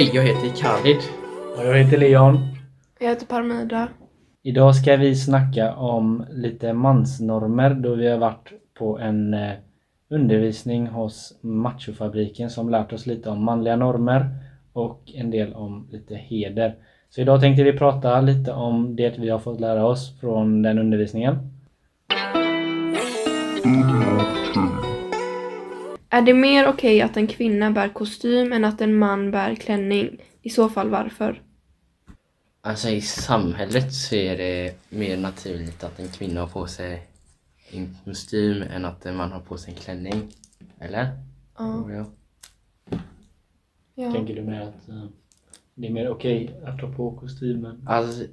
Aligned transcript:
Hej, 0.00 0.10
jag 0.14 0.22
heter 0.22 0.48
Khalid. 0.62 0.96
Och 1.56 1.66
jag 1.66 1.84
heter 1.84 1.98
Leon. 1.98 2.38
Jag 3.00 3.08
heter 3.08 3.26
Parmida. 3.26 3.88
Idag 4.42 4.76
ska 4.76 4.96
vi 4.96 5.16
snacka 5.16 5.74
om 5.74 6.24
lite 6.30 6.72
mansnormer 6.72 7.74
då 7.74 7.94
vi 7.94 8.08
har 8.08 8.18
varit 8.18 8.52
på 8.78 8.98
en 8.98 9.34
eh, 9.34 9.52
undervisning 10.10 10.86
hos 10.86 11.38
Machofabriken 11.40 12.50
som 12.50 12.70
lärt 12.70 12.92
oss 12.92 13.06
lite 13.06 13.30
om 13.30 13.44
manliga 13.44 13.76
normer 13.76 14.28
och 14.72 15.02
en 15.14 15.30
del 15.30 15.54
om 15.54 15.88
lite 15.90 16.14
heder. 16.14 16.74
Så 17.10 17.20
idag 17.20 17.40
tänkte 17.40 17.62
vi 17.62 17.72
prata 17.72 18.20
lite 18.20 18.52
om 18.52 18.96
det 18.96 19.18
vi 19.18 19.28
har 19.28 19.38
fått 19.38 19.60
lära 19.60 19.86
oss 19.86 20.20
från 20.20 20.62
den 20.62 20.78
undervisningen. 20.78 21.59
Är 26.20 26.24
det 26.24 26.34
mer 26.34 26.68
okej 26.68 27.02
att 27.02 27.16
en 27.16 27.26
kvinna 27.26 27.70
bär 27.70 27.88
kostym 27.88 28.52
än 28.52 28.64
att 28.64 28.80
en 28.80 28.98
man 28.98 29.30
bär 29.30 29.54
klänning? 29.54 30.22
I 30.42 30.50
så 30.50 30.68
fall 30.68 30.88
varför? 30.90 31.42
Alltså 32.60 32.88
i 32.88 33.00
samhället 33.00 33.94
så 33.94 34.14
är 34.14 34.36
det 34.36 34.74
mer 34.88 35.16
naturligt 35.16 35.84
att 35.84 36.00
en 36.00 36.08
kvinna 36.08 36.40
har 36.40 36.48
på 36.48 36.66
sig 36.66 37.08
en 37.70 37.96
kostym 38.04 38.62
än 38.62 38.84
att 38.84 39.06
en 39.06 39.16
man 39.16 39.32
har 39.32 39.40
på 39.40 39.58
sig 39.58 39.74
en 39.74 39.80
klänning. 39.80 40.32
Eller? 40.78 41.08
Ja. 41.58 41.90
Ja. 41.90 42.06
ja. 43.94 44.12
Tänker 44.12 44.34
du 44.34 44.42
med 44.42 44.62
att 44.62 44.88
eh, 44.88 45.04
det 45.74 45.86
är 45.86 45.92
mer 45.92 46.10
okej 46.10 46.60
att 46.64 46.80
ha 46.80 46.92
på 46.92 47.16
kostymen? 47.16 47.84
Alltså, 47.86 48.24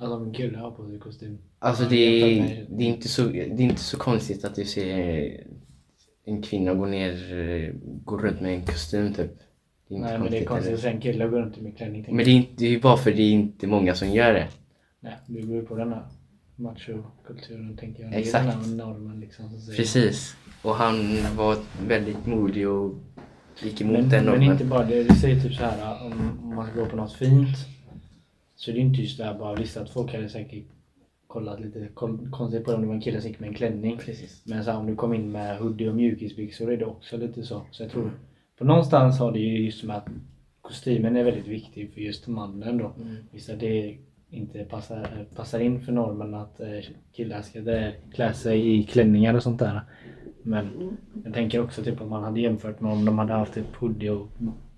Alltså 0.00 0.16
om 0.16 0.24
en 0.24 0.34
kille 0.34 0.58
har 0.58 0.70
på 0.70 0.86
sig 0.86 0.98
kostym. 0.98 1.38
alltså 1.58 1.84
det, 1.84 1.96
är, 1.96 2.66
det, 2.68 2.84
är 2.84 2.88
inte 2.88 3.08
så, 3.08 3.22
det 3.22 3.40
är 3.40 3.60
inte 3.60 3.80
så 3.80 3.96
konstigt 3.96 4.44
att 4.44 4.54
du 4.54 4.64
ser 4.64 5.46
en 6.24 6.42
kvinna 6.42 6.74
gå 6.74 6.86
ner, 6.86 7.38
eh, 7.38 7.74
gå 8.04 8.18
runt 8.18 8.40
med 8.40 8.54
en 8.54 8.66
kostym 8.66 9.14
typ. 9.14 9.30
Nej 9.88 10.18
men 10.18 10.30
det 10.30 10.38
är 10.38 10.44
konstigt 10.44 10.74
att 10.74 10.80
se 10.80 10.88
en 10.88 11.00
kille 11.00 11.26
gå 11.28 11.36
runt 11.38 11.60
med 11.60 11.76
klänning. 11.76 12.06
Men 12.08 12.24
det 12.24 12.30
är, 12.30 12.34
inte, 12.34 12.52
det 12.56 12.66
är 12.66 12.70
ju 12.70 12.80
bara 12.80 12.96
för 12.96 13.10
det 13.12 13.22
är 13.22 13.30
inte 13.30 13.66
många 13.66 13.94
som 13.94 14.08
gör 14.10 14.32
det. 14.34 14.48
Nej, 15.00 15.14
det 15.26 15.42
beror 15.42 15.62
på 15.62 15.74
den 15.76 15.92
här 15.92 16.02
machokulturen 16.56 17.76
tänker 17.76 18.02
jag. 18.02 18.14
Exakt. 18.14 18.44
Det 18.44 18.50
är 18.52 18.56
den 18.56 18.80
här 18.80 18.86
normen 18.86 19.20
liksom. 19.20 19.50
Som 19.50 19.60
säger. 19.60 19.76
Precis. 19.76 20.36
Och 20.62 20.74
han 20.74 20.96
var 21.36 21.56
väldigt 21.86 22.26
modig 22.26 22.68
och 22.68 22.94
gick 23.62 23.80
emot 23.80 23.92
Men, 23.92 24.08
den 24.08 24.24
men 24.24 24.32
normen. 24.34 24.52
inte 24.52 24.64
bara 24.64 24.84
det. 24.84 25.02
Det 25.04 25.14
säger 25.14 25.40
typ 25.40 25.54
så 25.54 25.64
här 25.64 26.06
om 26.06 26.38
om 26.42 26.54
man 26.54 26.66
ska 26.70 26.80
gå 26.80 26.86
på 26.86 26.96
något 26.96 27.12
fint. 27.12 27.56
Så 28.56 28.70
det 28.70 28.76
är 28.78 28.80
inte 28.80 29.00
just 29.00 29.18
det 29.18 29.24
här 29.24 29.38
bara 29.38 29.54
visst 29.54 29.76
att 29.76 29.90
folk 29.90 30.12
hade 30.12 30.28
säkert 30.28 30.64
kollat 31.30 31.60
lite 31.60 31.88
kon- 31.94 32.30
konstigt 32.30 32.64
på 32.64 32.70
det 32.70 32.76
om 32.76 32.82
det 32.82 32.88
var 32.88 32.94
en 32.94 33.00
kille 33.00 33.20
som 33.20 33.30
gick 33.30 33.40
med 33.40 33.48
en 33.48 33.54
klänning. 33.54 33.96
Precis. 33.96 34.42
Men 34.46 34.64
så 34.64 34.70
här, 34.70 34.78
om 34.78 34.86
du 34.86 34.96
kom 34.96 35.14
in 35.14 35.32
med 35.32 35.58
hoodie 35.58 35.88
och 35.88 35.94
mjukisbyxor 35.94 36.72
är 36.72 36.76
det 36.76 36.84
också 36.84 37.16
lite 37.16 37.42
så. 37.42 37.62
Så 37.70 37.82
jag 37.82 37.90
tror 37.90 38.10
på 38.58 38.64
någonstans 38.64 39.18
har 39.18 39.32
det 39.32 39.38
ju 39.38 39.64
just 39.64 39.84
med 39.84 39.96
att 39.96 40.08
kostymen 40.60 41.16
är 41.16 41.24
väldigt 41.24 41.46
viktig 41.46 41.92
för 41.92 42.00
just 42.00 42.26
mannen 42.26 42.78
då. 42.78 42.92
Mm. 43.00 43.16
Visst 43.30 43.50
det 43.60 43.98
inte 44.30 44.64
passar, 44.64 45.26
passar 45.36 45.60
in 45.60 45.80
för 45.80 45.92
normen 45.92 46.34
att 46.34 46.60
eh, 46.60 46.68
killar 47.12 47.42
ska 47.42 47.58
eh, 47.58 47.92
klä 48.14 48.32
sig 48.32 48.78
i 48.78 48.82
klänningar 48.82 49.34
och 49.34 49.42
sånt 49.42 49.58
där. 49.58 49.80
Men 50.42 50.66
jag 51.24 51.34
tänker 51.34 51.62
också 51.62 51.82
typ 51.82 52.00
om 52.00 52.08
man 52.08 52.22
hade 52.22 52.40
jämfört 52.40 52.80
med 52.80 52.92
om 52.92 53.04
de 53.04 53.18
hade 53.18 53.32
haft 53.32 53.54
typ 53.54 53.76
hoodie 53.76 54.10
och 54.10 54.28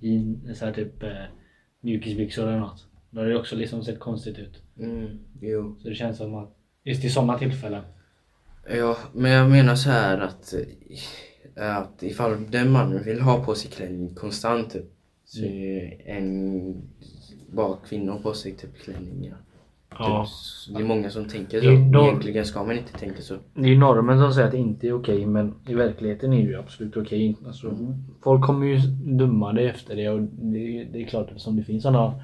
jean, 0.00 0.54
så 0.54 0.64
här 0.64 0.72
typ 0.72 1.02
eh, 1.02 1.10
mjukisbyxor 1.80 2.48
eller 2.48 2.60
något. 2.60 2.91
Då 3.14 3.20
hade 3.20 3.32
det 3.32 3.38
också 3.38 3.56
liksom 3.56 3.84
sett 3.84 3.98
konstigt 4.00 4.38
ut. 4.38 4.62
Mm, 4.78 5.08
jo. 5.40 5.76
Så 5.82 5.88
det 5.88 5.94
känns 5.94 6.16
som 6.18 6.34
att 6.34 6.56
just 6.84 7.04
i 7.04 7.10
sådana 7.10 7.38
tillfällen. 7.38 7.82
Ja, 8.76 8.96
men 9.12 9.30
jag 9.30 9.50
menar 9.50 9.74
så 9.74 9.90
här 9.90 10.18
att, 10.20 10.54
att 11.56 12.02
ifall 12.02 12.50
den 12.50 12.70
mannen 12.70 13.02
vill 13.04 13.20
ha 13.20 13.44
på 13.44 13.54
sig 13.54 13.70
klänning 13.70 14.14
konstant 14.14 14.72
typ, 14.72 14.84
så 15.24 15.44
är 15.44 16.02
en 16.06 16.74
bara 17.52 17.76
kvinnor 17.88 18.18
på 18.22 18.32
sig 18.34 18.52
typ 18.52 18.78
klänningar. 18.78 19.36
Ja. 19.98 20.26
Typ, 20.66 20.76
det 20.76 20.82
är 20.82 20.86
många 20.86 21.10
som 21.10 21.24
tänker 21.28 21.58
är 21.58 21.62
så. 21.62 21.92
då- 21.92 22.04
Egentligen 22.06 22.44
ska 22.44 22.64
man 22.64 22.78
inte 22.78 22.92
tänka 22.98 23.22
så. 23.22 23.34
Det 23.54 23.60
är 23.60 23.66
ju 23.68 23.78
normen 23.78 24.18
som 24.18 24.32
säger 24.32 24.46
att 24.46 24.52
det 24.52 24.58
inte 24.58 24.86
är 24.88 24.92
okej 24.92 25.26
men 25.26 25.54
i 25.68 25.74
verkligheten 25.74 26.32
är 26.32 26.36
det 26.36 26.48
ju 26.48 26.58
absolut 26.58 26.96
okej. 26.96 27.36
Alltså, 27.46 27.76
Folk 28.22 28.44
kommer 28.46 28.66
ju 28.66 28.76
döma 29.18 29.52
det 29.52 29.68
efter 29.68 29.96
det 29.96 30.08
och 30.08 30.20
det, 30.22 30.84
det 30.92 31.02
är 31.02 31.06
klart 31.06 31.26
eftersom 31.28 31.56
det 31.56 31.62
finns 31.64 31.82
sådana 31.82 32.22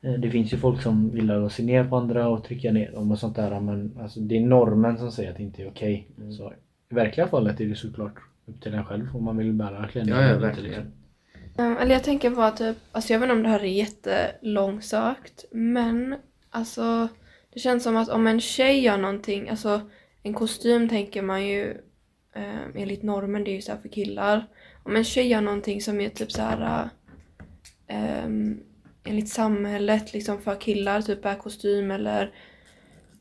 det 0.00 0.30
finns 0.30 0.52
ju 0.52 0.56
folk 0.56 0.82
som 0.82 1.10
vill 1.10 1.30
att 1.30 1.52
se 1.52 1.62
ner 1.62 1.84
på 1.84 1.96
andra 1.96 2.28
och 2.28 2.44
trycka 2.44 2.72
ner 2.72 2.92
dem 2.92 3.10
och 3.10 3.18
sånt 3.18 3.36
där 3.36 3.60
men 3.60 3.98
alltså, 4.00 4.20
det 4.20 4.36
är 4.36 4.40
normen 4.40 4.98
som 4.98 5.12
säger 5.12 5.30
att 5.30 5.36
det 5.36 5.42
inte 5.42 5.62
är 5.62 5.68
okej. 5.68 6.08
Så 6.38 6.52
i 6.90 6.94
verkliga 6.94 7.28
fallet 7.28 7.60
är 7.60 7.64
det 7.64 7.74
såklart 7.74 8.14
upp 8.46 8.60
till 8.60 8.74
en 8.74 8.84
själv 8.84 9.16
om 9.16 9.24
man 9.24 9.36
vill 9.36 9.52
bära 9.52 9.88
klänning. 9.88 10.14
Ja, 10.14 10.22
ja, 10.22 10.38
verkligen. 10.38 10.70
liksom. 10.70 10.92
Um, 11.58 11.76
eller 11.76 11.92
jag 11.92 12.04
tänker 12.04 12.30
på 12.30 12.42
att 12.42 12.56
typ, 12.56 12.76
alltså 12.92 13.12
jag 13.12 13.20
vet 13.20 13.26
inte 13.26 13.36
om 13.36 13.42
det 13.42 13.48
här 13.48 13.60
är 13.60 13.64
jättelångsökt, 13.64 15.44
men 15.50 16.16
alltså 16.50 17.08
det 17.52 17.60
känns 17.60 17.82
som 17.82 17.96
att 17.96 18.08
om 18.08 18.26
en 18.26 18.40
tjej 18.40 18.80
gör 18.80 18.96
någonting, 18.96 19.48
alltså 19.48 19.80
en 20.22 20.34
kostym 20.34 20.88
tänker 20.88 21.22
man 21.22 21.46
ju 21.46 21.76
um, 22.36 22.72
enligt 22.74 23.02
normen, 23.02 23.44
det 23.44 23.50
är 23.50 23.54
ju 23.54 23.62
så 23.62 23.72
här 23.72 23.78
för 23.78 23.88
killar. 23.88 24.46
Om 24.82 24.96
en 24.96 25.04
tjej 25.04 25.26
gör 25.26 25.40
någonting 25.40 25.80
som 25.80 26.00
är 26.00 26.08
typ 26.08 26.32
så 26.32 26.42
här 26.42 26.88
um, 28.24 28.60
enligt 29.08 29.28
samhället 29.28 30.12
liksom 30.12 30.40
för 30.40 30.60
killar, 30.60 31.02
typ 31.02 31.22
bär 31.22 31.34
kostym 31.34 31.90
eller 31.90 32.32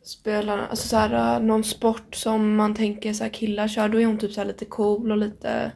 spelar, 0.03 0.57
alltså 0.57 0.87
så 0.87 0.95
här 0.97 1.35
äh, 1.35 1.43
någon 1.43 1.63
sport 1.63 2.15
som 2.15 2.55
man 2.55 2.75
tänker 2.75 3.13
så 3.13 3.23
här 3.23 3.31
killar 3.31 3.67
kör, 3.67 3.89
då 3.89 4.01
är 4.01 4.05
hon 4.05 4.17
typ 4.17 4.31
så 4.31 4.41
här 4.41 4.47
lite 4.47 4.65
cool 4.65 5.11
och 5.11 5.17
lite 5.17 5.71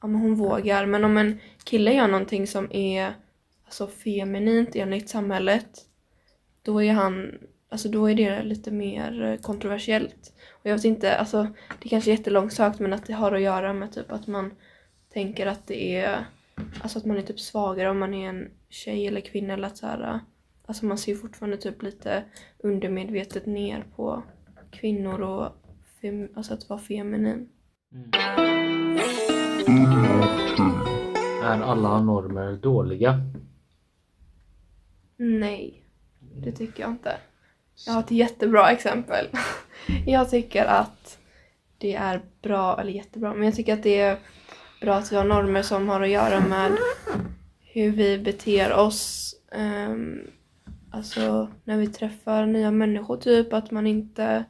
ja, 0.00 0.06
men 0.06 0.20
hon 0.20 0.34
vågar. 0.34 0.86
Men 0.86 1.04
om 1.04 1.16
en 1.16 1.40
kille 1.64 1.92
gör 1.92 2.08
någonting 2.08 2.46
som 2.46 2.72
är 2.72 3.14
alltså, 3.64 3.86
feminint 3.86 4.76
enligt 4.76 5.08
samhället, 5.08 5.68
då 6.62 6.82
är 6.82 6.92
han, 6.92 7.38
alltså 7.68 7.88
då 7.88 8.10
är 8.10 8.14
det 8.14 8.42
lite 8.42 8.70
mer 8.70 9.22
äh, 9.22 9.36
kontroversiellt. 9.36 10.32
Och 10.50 10.70
jag 10.70 10.74
vet 10.74 10.84
inte, 10.84 11.16
alltså 11.16 11.46
det 11.82 11.88
kanske 11.88 12.10
är 12.10 12.16
jättelångsökt 12.16 12.78
men 12.78 12.92
att 12.92 13.06
det 13.06 13.12
har 13.12 13.32
att 13.32 13.42
göra 13.42 13.72
med 13.72 13.92
typ 13.92 14.12
att 14.12 14.26
man 14.26 14.54
tänker 15.12 15.46
att 15.46 15.66
det 15.66 15.96
är, 15.96 16.24
alltså 16.82 16.98
att 16.98 17.04
man 17.04 17.16
är 17.16 17.22
typ 17.22 17.40
svagare 17.40 17.90
om 17.90 17.98
man 17.98 18.14
är 18.14 18.28
en 18.28 18.50
tjej 18.68 19.06
eller 19.06 19.20
kvinna 19.20 19.52
eller 19.52 19.66
att 19.66 19.76
så 19.76 19.86
här, 19.86 20.20
alltså 20.66 20.86
man 20.86 20.98
ser 20.98 21.12
ju 21.12 21.18
fortfarande 21.18 21.56
typ 21.56 21.82
lite 21.82 22.24
undermedvetet 22.58 23.46
ner 23.46 23.84
på 23.96 24.22
kvinnor 24.70 25.20
och 25.20 25.48
fem, 26.02 26.28
alltså 26.34 26.54
att 26.54 26.68
vara 26.68 26.80
feminin. 26.80 27.48
Är 31.42 31.60
alla 31.62 32.00
normer 32.00 32.52
dåliga? 32.52 33.20
Nej, 35.16 35.82
det 36.20 36.52
tycker 36.52 36.82
jag 36.82 36.90
inte. 36.90 37.16
Jag 37.86 37.92
har 37.92 38.00
ett 38.00 38.10
jättebra 38.10 38.70
exempel. 38.70 39.26
Jag 40.06 40.30
tycker 40.30 40.64
att 40.64 41.18
det 41.78 41.94
är 41.94 42.22
bra, 42.42 42.80
eller 42.80 42.92
jättebra, 42.92 43.34
men 43.34 43.44
jag 43.44 43.54
tycker 43.54 43.72
att 43.74 43.82
det 43.82 44.00
är 44.00 44.18
bra 44.84 44.94
att 44.94 45.12
vi 45.12 45.16
har 45.16 45.24
normer 45.24 45.62
som 45.62 45.88
har 45.88 46.00
att 46.00 46.08
göra 46.08 46.40
med 46.40 46.72
hur 47.60 47.90
vi 47.90 48.18
beter 48.18 48.72
oss. 48.72 49.34
ehm, 49.52 50.20
alltså 50.90 51.48
när 51.64 51.76
vi 51.76 51.86
träffar 51.86 52.46
nya 52.46 52.70
människor, 52.70 53.16
typ 53.16 53.52
att 53.52 53.70
man 53.70 53.86
inte 53.86 54.44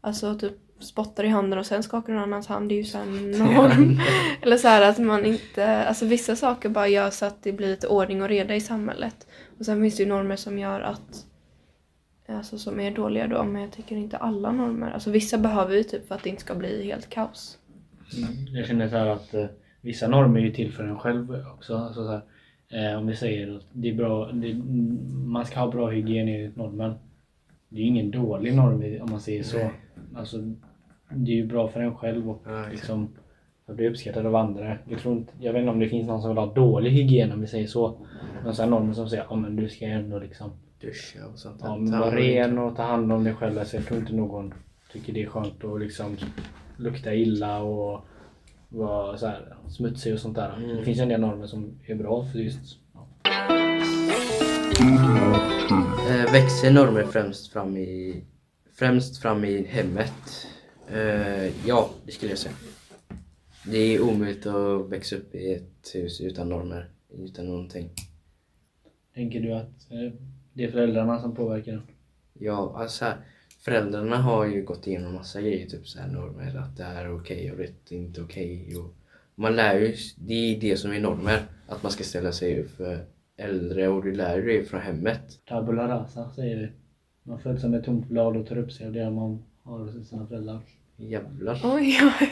alltså 0.00 0.38
typ 0.38 0.52
spottar 0.80 1.24
i 1.24 1.28
handen 1.28 1.58
och 1.58 1.66
sen 1.66 1.82
skakar 1.82 2.12
någon 2.12 2.22
annans 2.22 2.46
hand. 2.46 2.68
Det 2.68 2.74
är 2.74 2.76
ju 2.76 2.84
så 2.84 2.98
här 2.98 3.06
norm. 3.38 4.00
Eller 4.42 4.56
så 4.56 4.68
här 4.68 4.82
att 4.82 4.98
man 4.98 5.24
inte, 5.24 5.84
alltså 5.84 6.06
vissa 6.06 6.36
saker 6.36 6.68
bara 6.68 6.88
gör 6.88 7.10
så 7.10 7.26
att 7.26 7.42
det 7.42 7.52
blir 7.52 7.68
lite 7.68 7.88
ordning 7.88 8.22
och 8.22 8.28
reda 8.28 8.54
i 8.54 8.60
samhället. 8.60 9.26
Och 9.58 9.64
sen 9.64 9.82
finns 9.82 9.96
det 9.96 10.02
ju 10.02 10.08
normer 10.08 10.36
som 10.36 10.58
gör 10.58 10.80
att, 10.80 11.26
alltså 12.28 12.58
som 12.58 12.80
är 12.80 12.90
dåliga 12.90 13.26
då, 13.26 13.44
men 13.44 13.62
jag 13.62 13.72
tycker 13.72 13.96
inte 13.96 14.16
alla 14.16 14.52
normer. 14.52 14.90
Alltså 14.90 15.10
vissa 15.10 15.38
behöver 15.38 15.74
vi 15.74 15.84
typ 15.84 16.08
för 16.08 16.14
att 16.14 16.22
det 16.22 16.30
inte 16.30 16.42
ska 16.42 16.54
bli 16.54 16.84
helt 16.84 17.10
kaos. 17.10 17.58
Jag 18.52 18.66
känner 18.66 18.88
så 18.88 18.96
här 18.96 19.06
att 19.06 19.34
eh, 19.34 19.46
vissa 19.80 20.08
normer 20.08 20.40
är 20.40 20.44
ju 20.44 20.52
till 20.52 20.72
för 20.72 20.84
en 20.84 20.98
själv 20.98 21.36
också. 21.54 21.76
Alltså 21.76 22.04
så 22.04 22.10
här, 22.10 22.92
eh, 22.92 22.98
om 22.98 23.06
vi 23.06 23.16
säger 23.16 23.56
att 23.56 23.66
det 23.72 23.88
är 23.88 23.94
bra, 23.94 24.32
det, 24.32 24.54
man 25.24 25.46
ska 25.46 25.60
ha 25.60 25.70
bra 25.70 25.90
hygien 25.90 26.28
enligt 26.28 26.56
normen. 26.56 26.94
Det 27.68 27.76
är 27.76 27.80
ju 27.80 27.86
ingen 27.86 28.10
dålig 28.10 28.54
norm 28.54 29.02
om 29.02 29.10
man 29.10 29.20
säger 29.20 29.42
så. 29.42 29.58
Nej. 29.58 29.70
Alltså, 30.14 30.38
det 31.10 31.30
är 31.30 31.36
ju 31.36 31.46
bra 31.46 31.68
för 31.68 31.80
en 31.80 31.96
själv 31.96 32.30
och 32.30 32.42
Ja, 32.46 32.66
liksom 32.70 33.08
att 33.66 33.76
bli 33.76 33.88
uppskattad 33.88 34.26
av 34.26 34.36
andra. 34.36 34.78
Jag, 34.88 35.00
tror 35.00 35.16
inte, 35.16 35.32
jag 35.40 35.52
vet 35.52 35.60
inte 35.60 35.70
om 35.70 35.78
det 35.78 35.88
finns 35.88 36.08
någon 36.08 36.20
som 36.20 36.30
vill 36.30 36.38
ha 36.38 36.54
dålig 36.54 36.90
hygien 36.90 37.32
om 37.32 37.40
vi 37.40 37.46
säger 37.46 37.66
så. 37.66 38.06
Men 38.44 38.54
så 38.54 38.62
här 38.62 38.70
normer 38.70 38.92
som 38.92 39.08
säger 39.08 39.46
att 39.46 39.56
du 39.56 39.68
ska 39.68 39.86
ändå 39.86 40.18
liksom 40.18 40.50
Duscha 40.80 41.26
och 41.32 41.38
sånt. 41.38 41.60
ja, 41.64 41.76
men 41.76 42.00
vara 42.00 42.16
ren 42.16 42.58
och 42.58 42.76
ta 42.76 42.82
hand 42.82 43.12
om 43.12 43.24
dig 43.24 43.34
själv. 43.34 43.58
Alltså, 43.58 43.76
jag 43.76 43.86
tror 43.86 44.00
inte 44.00 44.14
någon 44.14 44.54
tycker 44.92 45.12
det 45.12 45.22
är 45.22 45.26
skönt 45.26 45.64
att 45.64 45.80
liksom 45.80 46.16
lukta 46.76 47.14
illa 47.14 47.62
och 47.62 48.04
vara 48.70 49.18
så 49.18 49.26
här, 49.26 49.56
smutsig 49.68 50.14
och 50.14 50.20
sånt 50.20 50.36
där. 50.36 50.56
Mm. 50.56 50.76
Det 50.76 50.84
finns 50.84 50.98
ju 50.98 51.02
en 51.02 51.08
del 51.08 51.20
normer 51.20 51.46
som 51.46 51.80
är 51.86 51.94
bra 51.94 52.24
för 52.24 52.38
just 52.38 52.78
ja. 52.92 53.08
Eh, 56.10 56.32
växer 56.32 56.70
normer 56.72 57.02
främst 57.02 57.52
fram 57.52 57.76
i, 57.76 58.24
främst 58.72 59.22
fram 59.22 59.44
i 59.44 59.66
hemmet? 59.66 60.46
Eh, 60.88 61.66
ja, 61.66 61.90
det 62.06 62.12
skulle 62.12 62.32
jag 62.32 62.38
säga. 62.38 62.54
Det 63.66 63.78
är 63.78 64.00
omöjligt 64.00 64.46
att 64.46 64.88
växa 64.88 65.16
upp 65.16 65.34
i 65.34 65.52
ett 65.54 65.94
hus 65.94 66.20
utan 66.20 66.48
normer, 66.48 66.90
utan 67.12 67.46
någonting. 67.46 67.90
Tänker 69.14 69.40
du 69.40 69.52
att 69.52 69.90
eh, 69.90 70.12
det 70.52 70.64
är 70.64 70.70
föräldrarna 70.70 71.20
som 71.20 71.34
påverkar 71.34 71.72
den? 71.72 71.82
Ja, 72.32 72.74
alltså 72.76 72.98
så 72.98 73.04
här, 73.04 73.16
föräldrarna 73.60 74.16
har 74.16 74.46
ju 74.46 74.64
gått 74.64 74.86
igenom 74.86 75.14
massa 75.14 75.40
grejer, 75.40 75.66
typ 75.66 75.88
så 75.88 76.00
här 76.00 76.08
normer, 76.08 76.56
att 76.56 76.76
det 76.76 76.84
här 76.84 77.04
är 77.04 77.16
okej 77.16 77.52
och 77.52 77.58
det 77.58 77.94
är 77.94 77.98
inte 77.98 78.22
okej. 78.22 78.76
och 78.76 78.94
man 79.34 79.56
lär 79.56 79.80
ju, 79.80 79.94
det 80.16 80.34
är 80.34 80.60
det 80.60 80.76
som 80.76 80.92
är 80.92 81.00
normer, 81.00 81.42
att 81.66 81.82
man 81.82 81.92
ska 81.92 82.04
ställa 82.04 82.32
sig 82.32 82.60
upp 82.60 82.70
för 82.70 83.04
äldre 83.36 83.88
och 83.88 84.04
du 84.04 84.12
lär 84.12 84.42
dig 84.42 84.64
från 84.64 84.80
hemmet. 84.80 85.40
Tabula 85.48 85.88
rasa 85.88 86.30
säger 86.30 86.56
vi. 86.56 86.70
Man 87.22 87.40
föds 87.40 87.62
som 87.62 87.74
ett 87.74 87.84
tomt 87.84 88.08
blad 88.08 88.36
och 88.36 88.46
tar 88.46 88.58
upp 88.58 88.72
sig 88.72 88.86
av 88.86 88.92
det 88.92 89.10
man 89.10 89.44
har 89.62 89.78
hos 89.78 90.08
sina 90.08 90.26
föräldrar. 90.26 90.60
Jävlar. 91.00 91.60
Oj, 91.64 92.00
oj. 92.20 92.30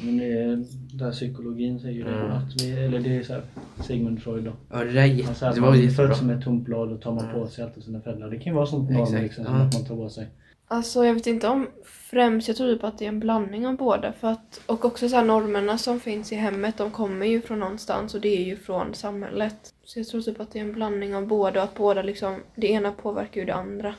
Men 0.00 0.16
det 0.16 0.32
är, 0.32 0.64
där 0.98 1.12
psykologin 1.12 1.80
säger 1.80 1.94
ju 1.94 2.04
det. 2.04 2.14
Mm. 2.14 2.30
Att 2.30 2.62
vi, 2.62 2.70
eller 2.70 3.00
det 3.00 3.16
är 3.16 3.22
så 3.22 3.32
här, 3.32 3.42
Sigmund 3.86 4.22
Freud 4.22 4.44
då. 4.44 4.52
Ja, 4.70 4.84
det 4.84 4.92
där 4.92 5.02
är 5.02 5.06
jätte, 5.06 5.48
att 5.48 5.54
det 5.54 5.60
var 5.60 5.68
man 5.68 5.80
jättebra. 5.80 6.06
föds 6.06 6.18
som 6.18 6.30
ett 6.30 6.44
tomt 6.44 6.64
blad 6.64 6.92
och 6.92 7.00
tar 7.00 7.12
man 7.12 7.32
på 7.34 7.46
sig 7.48 7.64
allt 7.64 7.76
av 7.76 7.80
sina 7.80 8.00
föräldrar. 8.00 8.30
Det 8.30 8.36
kan 8.36 8.52
ju 8.52 8.56
vara 8.56 8.66
sånt 8.66 8.90
Exakt, 8.90 9.22
liksom, 9.22 9.44
ja. 9.44 9.50
som 9.50 9.60
att 9.60 9.74
man 9.74 9.84
tar 9.84 9.96
på 9.96 10.10
sig. 10.10 10.28
Alltså 10.68 11.04
jag 11.04 11.14
vet 11.14 11.26
inte 11.26 11.48
om 11.48 11.68
främst, 11.84 12.48
jag 12.48 12.56
tror 12.56 12.74
typ 12.74 12.84
att 12.84 12.98
det 12.98 13.04
är 13.04 13.08
en 13.08 13.20
blandning 13.20 13.66
av 13.66 13.76
båda. 13.76 14.12
För 14.12 14.28
att, 14.28 14.60
och 14.66 14.84
också 14.84 15.08
så 15.08 15.16
här 15.16 15.24
normerna 15.24 15.78
som 15.78 16.00
finns 16.00 16.32
i 16.32 16.34
hemmet, 16.34 16.78
de 16.78 16.90
kommer 16.90 17.26
ju 17.26 17.40
från 17.40 17.60
någonstans 17.60 18.14
och 18.14 18.20
det 18.20 18.36
är 18.36 18.44
ju 18.44 18.56
från 18.56 18.94
samhället. 18.94 19.74
Så 19.84 19.98
jag 19.98 20.08
tror 20.08 20.20
typ 20.20 20.40
att 20.40 20.52
det 20.52 20.58
är 20.58 20.64
en 20.64 20.72
blandning 20.72 21.16
av 21.16 21.26
båda 21.26 21.60
och 21.60 21.64
att 21.64 21.74
båda 21.74 22.02
liksom, 22.02 22.36
det 22.54 22.66
ena 22.66 22.92
påverkar 22.92 23.40
ju 23.40 23.46
det 23.46 23.54
andra. 23.54 23.94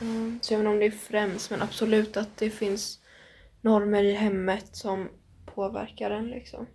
Mm. 0.00 0.38
Så 0.42 0.52
jag 0.52 0.58
vet 0.58 0.64
inte 0.64 0.72
om 0.72 0.78
det 0.78 0.86
är 0.86 0.90
främst, 0.90 1.50
men 1.50 1.62
absolut 1.62 2.16
att 2.16 2.36
det 2.36 2.50
finns 2.50 2.99
normer 3.60 4.02
i 4.04 4.12
hemmet 4.12 4.76
som 4.76 5.08
påverkar 5.44 6.10
en 6.10 6.26
liksom. 6.28 6.66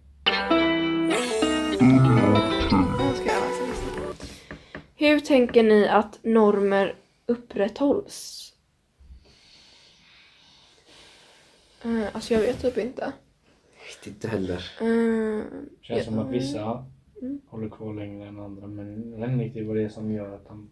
Hur 4.96 5.20
tänker 5.20 5.64
ni 5.64 5.88
att 5.88 6.20
normer 6.24 6.96
upprätthålls? 7.26 8.54
Uh, 11.86 12.06
alltså 12.14 12.34
jag 12.34 12.42
vet 12.42 12.62
typ 12.62 12.78
inte. 12.78 13.14
inte 14.06 14.28
heller. 14.28 14.72
Uh, 14.82 15.44
Känns 15.82 16.06
som 16.06 16.20
att 16.20 16.32
vissa 16.32 16.86
Mm. 17.22 17.42
håller 17.48 17.70
kvar 17.70 17.94
längre 17.94 18.28
än 18.28 18.40
andra. 18.40 18.68
Men 18.68 19.12
jag 19.12 19.20
vet 19.20 19.30
inte 19.30 19.44
riktigt 19.44 19.68
vad 19.68 19.76
det 19.76 19.84
är 19.84 19.90
som 19.90 20.12
gör 20.12 20.36
att 20.36 20.48
de... 20.48 20.70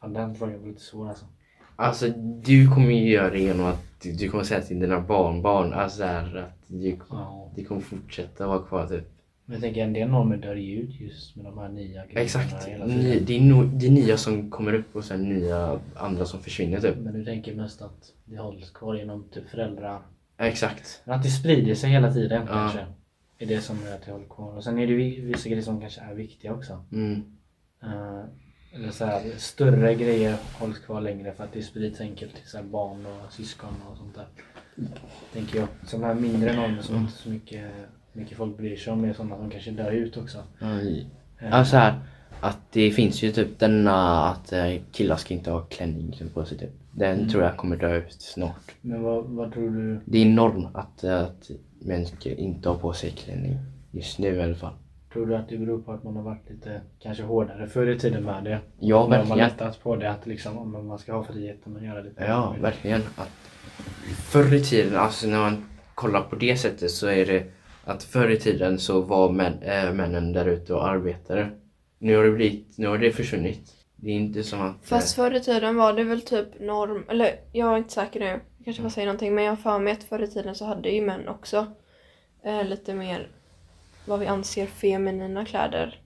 Fan, 0.00 0.12
den 0.12 0.34
frågan 0.34 0.60
var 0.60 0.68
lite 0.68 0.80
svår 0.80 1.08
alltså. 1.08 1.26
Alltså 1.80 2.08
du 2.42 2.68
kommer 2.68 2.90
ju 2.90 3.10
göra 3.10 3.30
det 3.30 3.38
genom 3.40 3.66
att 3.66 3.84
du, 4.02 4.12
du 4.12 4.28
kommer 4.28 4.44
säga 4.44 4.60
till 4.60 4.80
dina 4.80 5.00
barnbarn 5.00 5.72
alltså 5.72 5.98
där, 6.00 6.36
att 6.36 6.62
du, 6.66 6.96
Ja. 7.10 7.50
du 7.56 7.64
kommer 7.64 7.80
fortsätta 7.80 8.46
vara 8.46 8.62
kvar 8.62 8.86
typ. 8.86 9.04
Men 9.44 9.52
jag 9.54 9.62
tänker 9.62 9.82
en 9.84 9.92
del 9.92 10.08
normer 10.08 10.36
dör 10.36 10.54
ju 10.54 10.78
ut 10.80 11.00
just 11.00 11.36
med 11.36 11.44
de 11.44 11.58
här 11.58 11.68
nya 11.68 12.02
grejerna 12.06 12.20
Exakt. 12.20 12.64
tiden. 12.64 12.88
det, 13.26 13.36
är 13.36 13.40
no, 13.40 13.62
det 13.64 13.86
är 13.86 13.90
nya 13.90 14.16
som 14.16 14.50
kommer 14.50 14.74
upp 14.74 14.96
och 14.96 15.04
sen 15.04 15.28
nya 15.28 15.78
andra 15.96 16.24
som 16.24 16.40
försvinner 16.40 16.80
typ. 16.80 16.96
Men 16.98 17.14
du 17.14 17.24
tänker 17.24 17.54
mest 17.54 17.82
att 17.82 18.12
det 18.24 18.36
hålls 18.38 18.70
kvar 18.70 18.94
genom 18.94 19.24
typ 19.32 19.48
föräldrar. 19.50 19.98
Exakt. 20.38 21.02
Men 21.04 21.14
att 21.14 21.22
det 21.22 21.28
sprider 21.30 21.74
sig 21.74 21.90
hela 21.90 22.12
tiden 22.12 22.42
Ja. 22.46 22.52
kanske. 22.52 22.86
Är 23.38 23.46
det 23.46 23.60
som 23.60 23.76
gör 23.86 23.94
att 23.94 24.06
det 24.06 24.12
håller 24.12 24.26
kvar. 24.28 24.56
Och 24.56 24.64
sen 24.64 24.78
är 24.78 24.86
det 24.86 24.94
vissa 24.94 25.48
grejer 25.48 25.62
som 25.62 25.80
kanske 25.80 26.00
är 26.00 26.14
viktiga 26.14 26.54
också. 26.54 26.84
Mm. 26.92 27.22
Eh, 27.82 28.22
eller 28.72 28.90
så 28.90 29.04
här, 29.04 29.22
större 29.36 29.94
grejer 29.94 30.36
hålls 30.58 30.78
kvar 30.78 31.00
längre 31.00 31.32
för 31.32 31.44
att 31.44 31.52
det 31.52 31.62
sprids 31.62 32.00
enkelt 32.00 32.34
till 32.34 32.46
så 32.46 32.56
här 32.56 32.64
barn 32.64 33.06
och 33.06 33.32
syskon 33.32 33.74
och 33.90 33.96
sånt 33.96 34.14
där. 34.14 34.26
Tänker 35.32 35.58
jag. 35.58 35.68
Så 35.86 35.96
de 35.96 36.02
här 36.04 36.14
mindre 36.14 36.56
normer 36.56 36.82
som 36.82 36.96
inte 36.96 37.12
så 37.12 37.28
mycket, 37.30 37.70
mycket 38.12 38.36
folk 38.36 38.56
bryr 38.56 38.76
sig 38.76 38.92
om 38.92 39.04
är 39.04 39.12
sådana 39.12 39.36
som 39.36 39.50
kanske 39.50 39.70
dör 39.70 39.90
ut 39.92 40.16
också. 40.16 40.38
Eh, 40.60 40.98
Ja, 41.50 41.64
så 41.64 41.76
här, 41.76 42.00
att 42.40 42.58
det 42.72 42.90
finns 42.90 43.22
ju 43.22 43.32
typ 43.32 43.58
denna 43.58 44.24
att 44.28 44.52
eh, 44.52 44.74
killar 44.92 45.16
ska 45.16 45.34
inte 45.34 45.50
ha 45.50 45.60
klänning 45.60 46.20
på 46.34 46.44
sig 46.44 46.58
typ. 46.58 46.70
Den 46.92 47.16
Mm. 47.18 47.28
tror 47.28 47.42
jag 47.42 47.56
kommer 47.56 47.76
dö 47.76 47.96
ut 47.96 48.22
snart. 48.22 48.74
Men 48.80 49.02
vad, 49.02 49.24
vad 49.24 49.52
tror 49.52 49.70
du? 49.70 50.00
Det 50.04 50.18
är 50.18 50.26
norm 50.26 50.68
att, 50.74 51.04
eh, 51.04 51.20
att 51.22 51.50
män 51.78 52.06
inte 52.22 52.68
ha 52.68 52.78
på 52.78 52.92
sig 52.92 53.10
klänning. 53.10 53.58
Just 53.90 54.18
nu 54.18 54.34
i 54.34 54.42
alla 54.42 54.54
fall. 54.54 54.72
Tror 55.12 55.26
du 55.26 55.36
att 55.36 55.48
det 55.48 55.58
beror 55.58 55.82
på 55.82 55.92
att 55.92 56.04
man 56.04 56.16
har 56.16 56.22
varit 56.22 56.50
lite 56.50 56.80
kanske 56.98 57.22
hårdare 57.22 57.66
förr 57.66 57.86
i 57.86 57.98
tiden 57.98 58.24
med 58.24 58.44
det? 58.44 58.60
Ja, 58.78 59.00
har 59.00 59.08
man 59.08 59.18
verkligen. 59.18 59.38
lättat 59.38 59.82
på 59.82 59.96
det 59.96 60.10
att 60.10 60.26
liksom, 60.26 60.58
om 60.58 60.86
man 60.86 60.98
ska 60.98 61.12
ha 61.12 61.24
friheten 61.24 61.76
att 61.76 61.82
göra 61.82 62.00
lite 62.00 62.24
Ja, 62.24 62.56
verkligen. 62.60 63.00
Att 63.16 63.30
förr 64.30 64.54
i 64.54 64.60
tiden, 64.60 64.96
alltså 64.96 65.28
när 65.28 65.38
man 65.38 65.64
kollar 65.94 66.20
på 66.20 66.36
det 66.36 66.56
sättet 66.56 66.90
så 66.90 67.06
är 67.06 67.26
det 67.26 67.44
att 67.84 68.02
förr 68.02 68.30
i 68.30 68.38
tiden 68.38 68.78
så 68.78 69.00
var 69.00 69.30
män, 69.30 69.62
äh, 69.62 69.92
männen 69.92 70.32
där 70.32 70.46
ute 70.46 70.74
och 70.74 70.88
arbetade. 70.88 71.50
Nu 71.98 72.16
har 72.16 72.24
det 72.24 72.30
blivit, 72.30 72.78
nu 72.78 72.86
har 72.86 72.98
det 72.98 73.12
försvunnit. 73.12 73.74
Det 73.96 74.10
är 74.10 74.14
inte 74.14 74.42
som 74.42 74.60
att... 74.60 74.76
Fast 74.82 75.16
förr 75.16 75.34
i 75.34 75.40
tiden 75.40 75.76
var 75.76 75.92
det 75.92 76.04
väl 76.04 76.20
typ 76.20 76.60
norm, 76.60 77.04
eller 77.08 77.30
jag 77.52 77.72
är 77.72 77.76
inte 77.76 77.92
säker 77.92 78.20
nu, 78.20 78.26
jag 78.26 78.64
kanske 78.64 78.82
bara 78.82 78.90
säger 78.90 79.06
någonting, 79.06 79.34
men 79.34 79.44
jag 79.44 79.52
har 79.52 79.56
för 79.56 79.78
mig 79.78 79.92
att 79.92 80.04
förr 80.04 80.22
i 80.22 80.26
tiden 80.26 80.54
så 80.54 80.64
hade 80.64 80.88
ju 80.88 81.02
män 81.02 81.28
också 81.28 81.66
eh, 82.44 82.64
lite 82.64 82.94
mer 82.94 83.28
vad 84.08 84.20
vi 84.20 84.26
anser 84.26 84.66
feminina 84.66 85.44
kläder. 85.44 86.00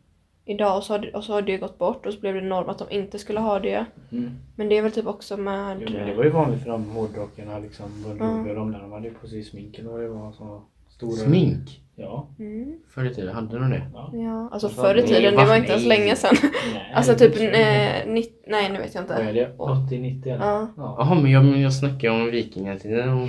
Idag 0.45 0.77
och 0.77 0.83
så, 0.85 0.93
har 0.93 0.99
det, 0.99 1.13
och 1.13 1.25
så 1.25 1.33
har 1.33 1.43
det 1.43 1.57
gått 1.57 1.79
bort 1.79 2.07
och 2.07 2.13
så 2.13 2.21
blev 2.21 2.35
det 2.35 2.41
norm 2.41 2.69
att 2.69 2.79
de 2.79 2.91
inte 2.91 3.19
skulle 3.19 3.41
ha 3.41 3.59
det. 3.59 3.85
Mm. 4.13 4.31
Men 4.57 4.69
det 4.69 4.79
är 4.79 4.83
väl 4.83 4.93
typ 4.93 5.07
också 5.07 5.37
med... 5.37 5.77
Jo, 5.81 5.89
men 5.99 6.07
det 6.09 6.15
var 6.15 6.25
ju 6.25 6.31
vanligt 6.31 6.63
för 6.63 6.71
de 6.71 6.91
hårdrockarna 6.91 7.59
liksom. 7.59 7.87
Vad 8.19 8.39
gjorde 8.39 8.55
de 8.55 8.73
där? 8.73 8.79
De 8.81 8.93
hade 8.93 9.09
ju 9.09 9.15
på 9.15 9.27
sig 9.29 9.43
sminken 9.45 9.87
och 9.89 9.99
det 9.99 10.09
var 10.09 10.33
så 10.33 10.63
stora... 10.89 11.13
Smink? 11.13 11.81
Ja. 11.97 12.29
Mm, 12.39 12.79
Förr 12.95 13.05
i 13.05 13.15
tiden 13.15 13.35
hade 13.35 13.59
de 13.59 13.71
det. 13.71 13.83
ja. 13.95 14.11
ja, 14.15 14.49
alltså 14.53 14.67
Vad 14.67 14.77
förr 14.77 14.95
i 14.99 15.03
tiden, 15.03 15.31
det 15.35 15.37
va? 15.41 15.45
var 15.45 15.57
inte 15.57 15.73
ens 15.73 15.87
länge 15.87 16.17
sedan. 16.17 16.37
Nej, 16.75 16.93
Alltså 16.95 17.15
typ, 17.15 17.35
eh, 17.37 18.13
nitt, 18.13 18.45
nej 18.47 18.71
nu 18.73 18.79
vet 18.79 18.95
jag 18.95 19.03
Vad 19.03 19.19
är 19.19 19.29
inte. 19.29 19.33
det? 19.33 19.97
80-90 19.97 20.23
eller? 20.25 20.37
Ja. 20.47 20.69
ja. 20.77 20.97
Jaha, 20.99 21.15
men 21.15 21.31
jag, 21.31 21.45
men 21.45 21.61
jag 21.61 21.73
snackar 21.75 22.11
om 22.11 22.31
vikingatiden. 22.31 23.29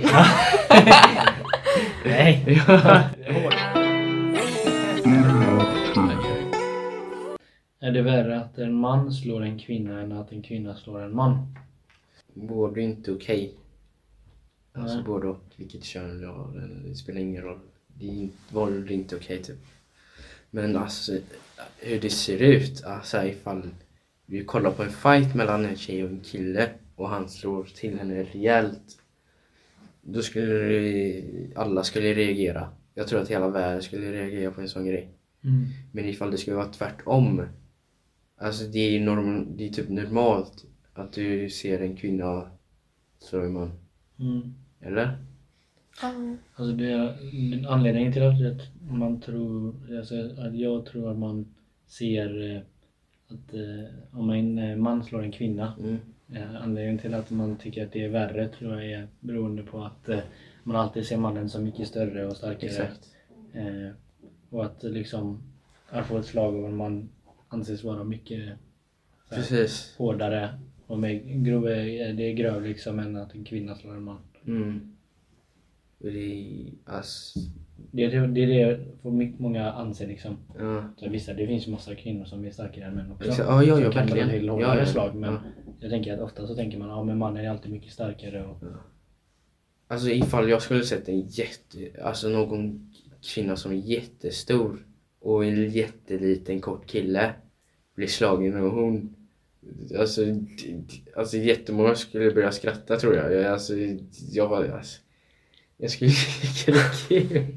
Nej. 2.04 2.62
Ja. 2.68 3.02
Är 7.84 7.92
det 7.92 8.02
värre 8.02 8.40
att 8.40 8.58
en 8.58 8.74
man 8.74 9.12
slår 9.12 9.42
en 9.42 9.58
kvinna 9.58 10.00
än 10.00 10.12
att 10.12 10.32
en 10.32 10.42
kvinna 10.42 10.74
slår 10.74 11.02
en 11.02 11.14
man? 11.14 11.54
Både 12.34 12.80
inte 12.80 13.12
okej. 13.12 13.54
Alltså 14.72 14.96
Nej. 14.96 15.30
och. 15.30 15.40
Vilket 15.56 15.84
kön 15.84 16.20
du 16.20 16.26
har, 16.26 16.50
eller 16.50 16.88
det 16.88 16.94
spelar 16.94 17.20
ingen 17.20 17.42
roll. 17.42 17.58
Det 17.86 18.06
är 18.06 18.12
inte, 18.12 18.36
våld 18.54 18.90
är 18.90 18.94
inte 18.94 19.16
okej 19.16 19.42
typ. 19.42 19.56
Men 20.50 20.76
alltså 20.76 21.18
hur 21.78 22.00
det 22.00 22.10
ser 22.10 22.42
ut, 22.42 22.84
alltså 22.84 23.22
ifall 23.22 23.62
vi 24.26 24.44
kollar 24.44 24.70
på 24.70 24.82
en 24.82 24.90
fight 24.90 25.34
mellan 25.34 25.64
en 25.64 25.76
tjej 25.76 26.04
och 26.04 26.10
en 26.10 26.20
kille 26.20 26.70
och 26.96 27.08
han 27.08 27.28
slår 27.28 27.64
till 27.64 27.98
henne 27.98 28.22
rejält. 28.22 28.98
Då 30.02 30.22
skulle 30.22 31.22
alla 31.54 31.84
skulle 31.84 32.14
reagera. 32.14 32.68
Jag 32.94 33.08
tror 33.08 33.20
att 33.20 33.30
hela 33.30 33.48
världen 33.48 33.82
skulle 33.82 34.12
reagera 34.12 34.50
på 34.50 34.60
en 34.60 34.68
sån 34.68 34.86
grej. 34.86 35.08
Mm. 35.44 35.64
Men 35.92 36.04
ifall 36.04 36.30
det 36.30 36.38
skulle 36.38 36.56
vara 36.56 36.72
tvärtom. 36.72 37.42
Alltså 38.44 38.64
det 38.64 38.96
är, 38.96 39.00
norm, 39.00 39.56
det 39.56 39.64
är 39.64 39.68
typ 39.68 39.88
normalt 39.88 40.64
att 40.92 41.12
du 41.12 41.50
ser 41.50 41.80
en 41.80 41.96
kvinna 41.96 42.50
slå 43.18 43.40
en 43.40 43.52
man. 43.52 43.72
Mm. 44.18 44.54
Eller? 44.80 45.18
Ja. 46.02 46.12
Alltså 46.54 46.76
det 46.76 46.90
är, 46.90 47.16
anledningen 47.68 48.12
till 48.12 48.22
att 48.22 48.90
man 48.90 49.20
tror, 49.20 49.74
alltså 49.98 50.14
att 50.38 50.56
jag 50.56 50.86
tror 50.86 51.10
att 51.10 51.18
man 51.18 51.54
ser 51.86 52.56
eh, 52.56 52.62
att 53.28 53.54
eh, 53.54 54.18
om 54.18 54.30
en 54.30 54.58
eh, 54.58 54.76
man 54.76 55.04
slår 55.04 55.22
en 55.22 55.32
kvinna 55.32 55.74
Mm. 55.78 55.98
Anledningen 56.60 56.98
till 56.98 57.14
att 57.14 57.30
man 57.30 57.56
tycker 57.56 57.84
att 57.84 57.92
det 57.92 58.04
är 58.04 58.08
värre 58.08 58.48
tror 58.48 58.72
jag 58.72 58.92
är 58.92 59.08
beroende 59.20 59.62
på 59.62 59.84
att 59.84 60.08
eh, 60.08 60.18
man 60.62 60.76
alltid 60.76 61.06
ser 61.06 61.16
mannen 61.16 61.48
som 61.48 61.64
mycket 61.64 61.88
större 61.88 62.26
och 62.26 62.36
starkare. 62.36 62.70
Exakt. 62.70 63.14
Eh, 63.52 63.90
och 64.50 64.64
att 64.64 64.82
liksom 64.82 65.42
att 65.88 66.06
få 66.06 66.18
ett 66.18 66.26
slag 66.26 66.56
av 66.56 66.64
en 66.64 66.76
man 66.76 67.08
anses 67.54 67.84
vara 67.84 68.04
mycket 68.04 68.48
Precis. 69.30 69.94
hårdare 69.98 70.60
och 70.86 70.98
mer 70.98 71.14
grov, 71.24 71.68
eh, 71.68 72.14
det 72.14 72.22
är 72.22 72.32
grövre 72.32 72.68
liksom 72.68 72.98
än 72.98 73.16
att 73.16 73.34
en 73.34 73.44
kvinna 73.44 73.74
slår 73.74 73.92
en 73.94 74.02
man. 74.02 74.18
Mm. 74.46 74.90
Det 75.98 76.72
alltså, 76.84 77.38
Det 77.90 78.04
är 78.04 78.26
det, 78.26 78.40
är 78.42 78.46
det 78.46 78.80
för 79.02 79.10
många 79.42 79.72
anser 79.72 80.06
liksom. 80.06 80.36
ja. 80.58 80.84
Så 80.96 81.08
vissa, 81.08 81.34
det 81.34 81.46
finns 81.46 81.66
ju 81.66 81.70
massa 81.70 81.94
kvinnor 81.94 82.24
som 82.24 82.44
är 82.44 82.50
starkare 82.50 82.84
än 82.84 82.94
män 82.94 83.12
också. 83.12 83.42
Ja, 83.42 83.62
ja, 83.62 83.80
ja, 83.80 83.90
kan 83.92 84.06
verkligen. 84.06 84.30
till 84.30 84.46
Ja, 84.46 84.52
hårdare 84.52 84.78
ja, 84.78 84.86
slag 84.86 85.14
men 85.14 85.32
ja. 85.32 85.40
jag 85.80 85.90
tänker 85.90 86.14
att 86.14 86.20
ofta 86.20 86.46
så 86.46 86.54
tänker 86.54 86.78
man 86.78 86.88
ja 86.88 87.04
men 87.04 87.18
mannen 87.18 87.44
är 87.44 87.50
alltid 87.50 87.72
mycket 87.72 87.92
starkare 87.92 88.44
och 88.44 88.62
Alltså 89.88 90.08
ifall 90.08 90.50
jag 90.50 90.62
skulle 90.62 90.84
sett 90.84 91.08
en 91.08 91.20
jätte, 91.20 92.02
alltså 92.02 92.28
någon 92.28 92.92
kvinna 93.34 93.56
som 93.56 93.72
är 93.72 93.76
jättestor 93.76 94.86
och 95.20 95.44
en 95.44 95.70
jätteliten 95.70 96.60
kort 96.60 96.86
kille 96.86 97.34
blir 97.94 98.06
slagen 98.06 98.56
och 98.56 98.70
hon 98.70 99.14
Alltså, 99.98 100.20
alltså 101.16 101.36
jättemånga 101.36 101.94
skulle 101.94 102.30
börja 102.30 102.52
skratta 102.52 102.96
tror 102.96 103.14
jag. 103.14 103.32
jag 103.32 103.44
alltså, 103.44 103.72
jag 104.30 104.48
var 104.48 104.64
alltså, 104.64 105.00
Jag 105.76 105.90
skulle 105.90 106.10
tycka 106.42 106.72
det 106.72 107.16
är 107.16 107.28
kul. 107.28 107.56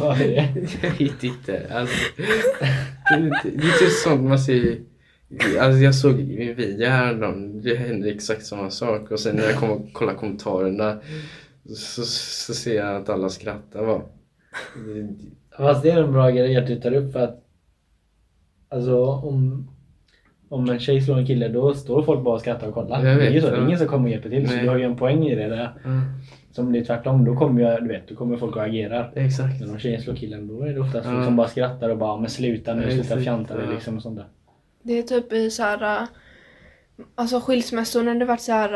Vad 0.00 0.20
är 0.20 0.26
det? 0.28 0.68
Jag 0.82 0.90
vet 0.90 1.24
inte. 1.24 1.66
Alltså, 1.70 1.96
det, 2.16 2.22
det, 3.16 3.50
det 3.50 3.66
är 3.66 3.78
typ 3.78 3.90
sånt 3.90 4.22
man 4.22 4.38
ser 4.38 4.78
Alltså 5.60 5.78
jag 5.78 5.94
såg 5.94 6.20
i 6.20 6.48
en 6.50 6.56
video 6.56 6.88
häromdagen, 6.88 7.62
det 7.62 7.74
hände 7.74 8.10
exakt 8.10 8.46
samma 8.46 8.70
sak 8.70 9.10
och 9.10 9.20
sen 9.20 9.36
när 9.36 9.44
jag 9.44 9.56
kom 9.56 9.70
och 9.70 9.92
kollade 9.92 10.18
kommentarerna 10.18 11.00
så, 11.76 12.02
så 12.04 12.54
ser 12.54 12.76
jag 12.76 12.96
att 12.96 13.08
alla 13.08 13.28
skrattar 13.28 13.86
bara. 13.86 14.02
Fast 15.56 15.82
det 15.82 15.90
är 15.90 16.02
en 16.02 16.12
bra 16.12 16.30
grej 16.30 16.56
att 16.56 16.66
du 16.66 16.80
tar 16.80 16.92
upp 16.94 17.12
för 17.12 17.20
att 17.20 17.43
Alltså 18.74 19.04
om 19.06 19.68
Om 20.48 20.70
en 20.70 20.78
tjej 20.78 21.00
slår 21.00 21.18
en 21.18 21.26
kille 21.26 21.48
då 21.48 21.74
står 21.74 22.02
folk 22.02 22.24
bara 22.24 22.34
och 22.34 22.40
skrattar 22.40 22.68
och 22.68 22.74
kollar. 22.74 23.04
Jag 23.04 23.14
vet, 23.16 23.18
det 23.18 23.26
är 23.26 23.30
ju 23.30 23.40
så, 23.40 23.50
det 23.50 23.56
är 23.56 23.64
ingen 23.66 23.78
som 23.78 23.88
kommer 23.88 24.04
och 24.04 24.10
hjälper 24.10 24.30
till. 24.30 24.48
Så 24.48 24.54
Nej. 24.54 24.62
du 24.64 24.68
har 24.70 24.76
ju 24.76 24.84
en 24.84 24.96
poäng 24.96 25.26
i 25.26 25.34
det 25.34 25.48
där. 25.48 25.72
Mm, 25.84 26.00
Som 26.52 26.72
det 26.72 26.78
är 26.78 26.84
tvärtom, 26.84 27.24
då 27.24 27.36
kommer 27.36 27.60
ju, 27.74 27.80
du 27.80 27.88
vet, 27.88 28.08
då 28.08 28.14
kommer 28.14 28.36
folk 28.36 28.56
och 28.56 28.62
agerar. 28.64 29.12
exakt. 29.16 29.60
Men 29.60 29.70
om 29.70 29.78
tjejen 29.78 30.02
slår 30.02 30.14
killen 30.14 30.48
då 30.48 30.62
är 30.62 30.72
det 30.74 30.80
oftast 30.80 31.04
folk 31.06 31.18
Ja. 31.18 31.24
som 31.24 31.36
bara 31.36 31.48
skrattar 31.48 31.88
och 31.90 31.98
bara 31.98 32.20
men 32.20 32.30
sluta 32.30 32.74
nu, 32.74 32.90
sluta 32.90 33.16
fjanta 33.20 33.56
dig 33.56 33.66
liksom 33.74 33.96
och 33.96 34.02
sånt 34.02 34.16
där. 34.16 34.26
Det 34.82 34.98
är 34.98 35.02
typ 35.02 35.32
i 35.32 35.50
så 35.50 35.62
här, 35.62 36.02
äh, 36.02 36.08
alltså 37.14 37.40
skilsmässor 37.40 38.02
när 38.02 38.14
det 38.14 38.24
varit 38.24 38.40
så 38.40 38.52
här 38.52 38.72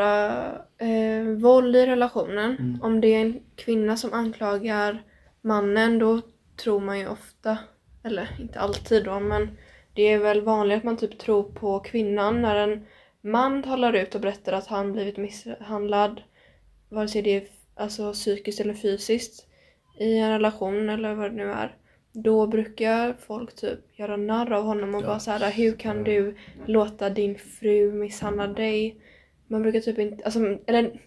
äh, 0.77 1.23
våld 1.37 1.75
i 1.75 1.85
relationen. 1.85 2.55
Mm. 2.59 2.79
Om 2.81 3.01
det 3.01 3.07
är 3.07 3.21
en 3.21 3.39
kvinna 3.55 3.97
som 3.97 4.13
anklagar 4.13 5.03
mannen 5.41 5.99
då 5.99 6.21
tror 6.63 6.79
man 6.79 6.99
ju 6.99 7.07
ofta, 7.07 7.57
eller 8.03 8.29
inte 8.39 8.59
alltid 8.59 9.05
då, 9.05 9.19
men 9.19 9.49
det 9.99 10.07
är 10.07 10.19
väl 10.19 10.41
vanligt 10.41 10.77
att 10.77 10.83
man 10.83 10.97
typ 10.97 11.17
tror 11.17 11.43
på 11.43 11.79
kvinnan 11.79 12.41
när 12.41 12.55
en 12.55 12.85
man 13.21 13.63
talar 13.63 13.93
ut 13.93 14.15
och 14.15 14.21
berättar 14.21 14.53
att 14.53 14.67
han 14.67 14.91
blivit 14.91 15.17
misshandlad, 15.17 16.21
vare 16.89 17.07
sig 17.07 17.21
det 17.21 17.35
är 17.35 17.43
alltså 17.75 18.13
psykiskt 18.13 18.59
eller 18.59 18.73
fysiskt, 18.73 19.47
i 19.99 20.17
en 20.17 20.31
relation 20.31 20.89
eller 20.89 21.13
vad 21.13 21.31
det 21.31 21.35
nu 21.35 21.51
är. 21.51 21.75
Då 22.11 22.47
brukar 22.47 23.13
folk 23.13 23.55
typ 23.55 23.79
göra 23.99 24.17
narr 24.17 24.51
av 24.51 24.63
honom 24.63 24.95
och 24.95 25.01
Ja. 25.01 25.07
bara 25.07 25.19
så 25.19 25.31
här, 25.31 25.51
hur 25.51 25.73
kan 25.73 26.03
du 26.03 26.35
låta 26.65 27.09
din 27.09 27.35
fru 27.37 27.91
misshandla 27.91 28.47
dig? 28.47 29.01
Man 29.47 29.61
brukar 29.61 29.79
typ 29.79 29.99
inte, 29.99 30.23
alltså, 30.23 30.39
eller 30.67 31.01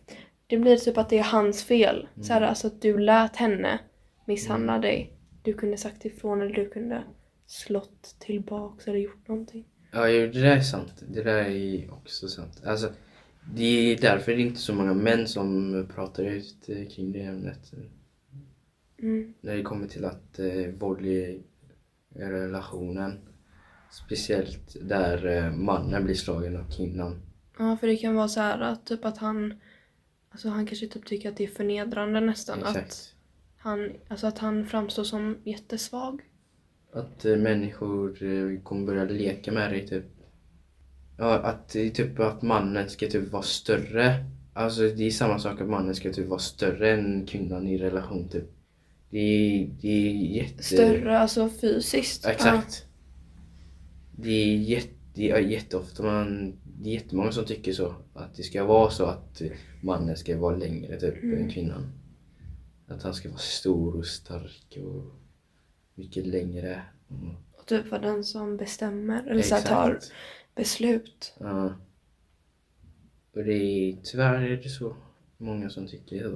det 0.46 0.56
blir 0.56 0.76
typ 0.76 0.98
att 0.98 1.08
det 1.08 1.18
är 1.18 1.22
hans 1.22 1.64
fel. 1.64 2.08
Så 2.22 2.32
här, 2.32 2.40
alltså 2.40 2.66
att 2.66 2.82
du 2.82 2.98
lät 2.98 3.36
henne 3.36 3.78
misshandla 4.26 4.78
dig. 4.78 5.12
Du 5.42 5.52
kunde 5.54 5.76
sagt 5.76 6.04
ifrån 6.04 6.42
eller 6.42 6.54
du 6.54 6.70
kunde 6.70 7.02
slått 7.52 8.16
tillbaks 8.18 8.88
eller 8.88 8.98
gjort 8.98 9.28
någonting. 9.28 9.64
Ja, 9.90 10.06
det 10.06 10.26
där 10.26 10.56
är 10.56 10.60
sant. 10.60 11.04
Det 11.08 11.22
där 11.22 11.44
är 11.44 11.92
också 11.92 12.28
sant. 12.28 12.62
Alltså, 12.64 12.92
det 13.54 13.64
är 13.64 14.00
därför 14.00 14.32
det 14.32 14.38
är 14.38 14.46
inte 14.46 14.60
så 14.60 14.74
många 14.74 14.94
män 14.94 15.28
som 15.28 15.86
pratar 15.94 16.24
ut 16.24 16.68
eh, 16.68 16.88
kring 16.88 17.12
det 17.12 17.22
ämnet. 17.22 17.72
Mm. 18.98 19.34
När 19.40 19.56
det 19.56 19.62
kommer 19.62 19.86
till 19.86 20.04
att 20.04 20.38
eh, 20.38 20.66
våld 20.78 21.06
i 21.06 21.42
relationen. 22.14 23.20
Speciellt 23.90 24.76
där 24.82 25.26
eh, 25.26 25.52
mannen 25.52 26.04
blir 26.04 26.14
slagen 26.14 26.56
av 26.56 26.70
kvinnan. 26.76 27.22
Ja, 27.58 27.76
för 27.76 27.86
det 27.86 27.96
kan 27.96 28.14
vara 28.14 28.28
så 28.28 28.40
här 28.40 28.60
att 28.60 28.86
typ 28.86 29.04
att 29.04 29.18
han, 29.18 29.54
alltså 30.30 30.48
han 30.48 30.66
kanske 30.66 30.86
typ 30.86 31.06
tycker 31.06 31.28
att 31.28 31.36
det 31.36 31.44
är 31.44 31.48
förnedrande 31.48 32.20
nästan. 32.20 32.62
Att 32.64 32.76
Exakt. 32.76 33.14
han, 33.56 33.92
alltså 34.08 34.26
att 34.26 34.38
han 34.38 34.66
framstår 34.66 35.04
som 35.04 35.36
jättesvag. 35.44 36.22
Att 36.92 37.24
eh, 37.24 37.36
människor 37.36 38.22
eh, 38.22 38.60
kommer 38.62 38.86
börja 38.86 39.04
leka 39.04 39.52
med 39.52 39.70
dig 39.70 39.88
typ. 39.88 40.04
Ja, 41.18 41.38
att, 41.38 41.76
eh, 41.76 41.88
typ 41.88 42.20
att 42.20 42.42
mannen 42.42 42.88
ska 42.88 43.06
typ 43.06 43.32
vara 43.32 43.42
större. 43.42 44.24
Alltså 44.52 44.82
det 44.82 45.04
är 45.04 45.10
samma 45.10 45.38
sak 45.38 45.60
att 45.60 45.68
mannen 45.68 45.94
ska 45.94 46.12
typ 46.12 46.28
vara 46.28 46.38
större 46.40 46.90
än 46.90 47.26
kvinnan 47.26 47.68
i 47.68 47.78
relation 47.78 48.28
typ. 48.28 48.44
Det 49.10 49.18
är, 49.18 49.70
det 49.80 49.88
är 49.88 50.12
jätte... 50.12 50.62
Större, 50.62 51.18
alltså 51.18 51.48
fysiskt. 51.48 52.26
Exakt. 52.26 52.86
Det 54.16 54.30
är 54.30 54.56
jätte, 54.56 54.88
det 55.14 55.30
är 55.30 55.38
jätteofta 55.38 56.02
man, 56.02 56.54
det 56.64 56.90
är 56.90 56.94
jättemånga 56.94 57.32
som 57.32 57.44
tycker 57.44 57.72
så. 57.72 57.94
Att 58.14 58.36
det 58.36 58.42
ska 58.42 58.64
vara 58.64 58.90
så 58.90 59.04
att 59.04 59.42
mannen 59.82 60.16
ska 60.16 60.38
vara 60.38 60.56
längre 60.56 61.00
typ 61.00 61.22
Mm. 61.22 61.38
än 61.38 61.50
kvinnan. 61.50 61.92
Att 62.88 63.02
han 63.02 63.14
ska 63.14 63.28
vara 63.28 63.38
stor 63.38 63.96
och 63.96 64.06
stark 64.06 64.78
och 64.84 65.21
mycket 66.02 66.26
längre. 66.26 66.82
Mm. 67.10 67.36
Och 67.58 67.66
typ 67.66 67.90
vara 67.90 68.00
den 68.00 68.24
som 68.24 68.56
bestämmer. 68.56 69.26
Eller 69.26 69.42
så 69.42 69.54
här, 69.54 69.62
tar 69.62 69.90
Exakt. 69.90 70.12
beslut. 70.54 71.34
Ja. 71.40 71.74
Och 73.34 73.44
det 73.44 73.52
är, 73.52 73.96
tyvärr 74.02 74.42
är 74.42 74.56
det 74.56 74.68
så 74.68 74.96
många 75.36 75.70
som 75.70 75.86
tycker 75.86 76.22
så. 76.22 76.30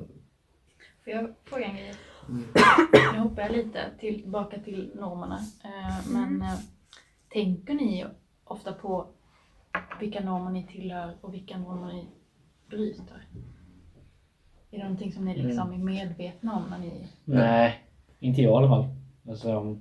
Får 1.04 1.12
jag 1.12 1.34
fråga 1.44 1.64
en 1.64 1.76
grej? 1.76 1.94
Mm. 2.28 2.44
Nu 3.12 3.18
hoppar 3.18 3.42
jag 3.42 3.52
lite 3.52 3.90
till, 4.00 4.22
tillbaka 4.22 4.58
till 4.58 4.90
normerna. 4.94 5.38
Eh, 5.64 6.12
men 6.12 6.42
eh, 6.42 6.58
tänker 7.28 7.74
ni 7.74 8.06
ofta 8.44 8.72
på 8.72 9.06
vilka 10.00 10.20
normer 10.20 10.50
ni 10.50 10.66
tillhör 10.66 11.14
och 11.20 11.34
vilka 11.34 11.58
normer 11.58 11.92
ni 11.92 12.06
bryter? 12.68 13.28
Är 14.70 14.78
det 14.78 14.84
någonting 14.84 15.12
som 15.12 15.24
ni 15.24 15.36
liksom 15.36 15.72
är 15.72 15.78
medvetna 15.78 16.56
om 16.56 16.64
när 16.70 16.78
ni... 16.78 17.08
Nej, 17.24 17.84
inte 18.18 18.42
jag 18.42 18.52
i 18.52 18.56
alla 18.56 18.68
fall. 18.68 19.05
Alltså, 19.28 19.56
om- 19.56 19.80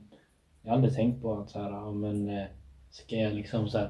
jag 0.62 0.70
har 0.70 0.76
aldrig 0.76 0.94
tänkt 0.94 1.22
på 1.22 1.34
att 1.38 1.50
så 1.50 1.60
här, 1.60 1.70
ja, 1.72 1.92
men 1.92 2.30
eh, 2.30 2.46
ska 2.90 3.16
jag 3.16 3.34
liksom 3.34 3.68
så 3.70 3.78
här, 3.78 3.90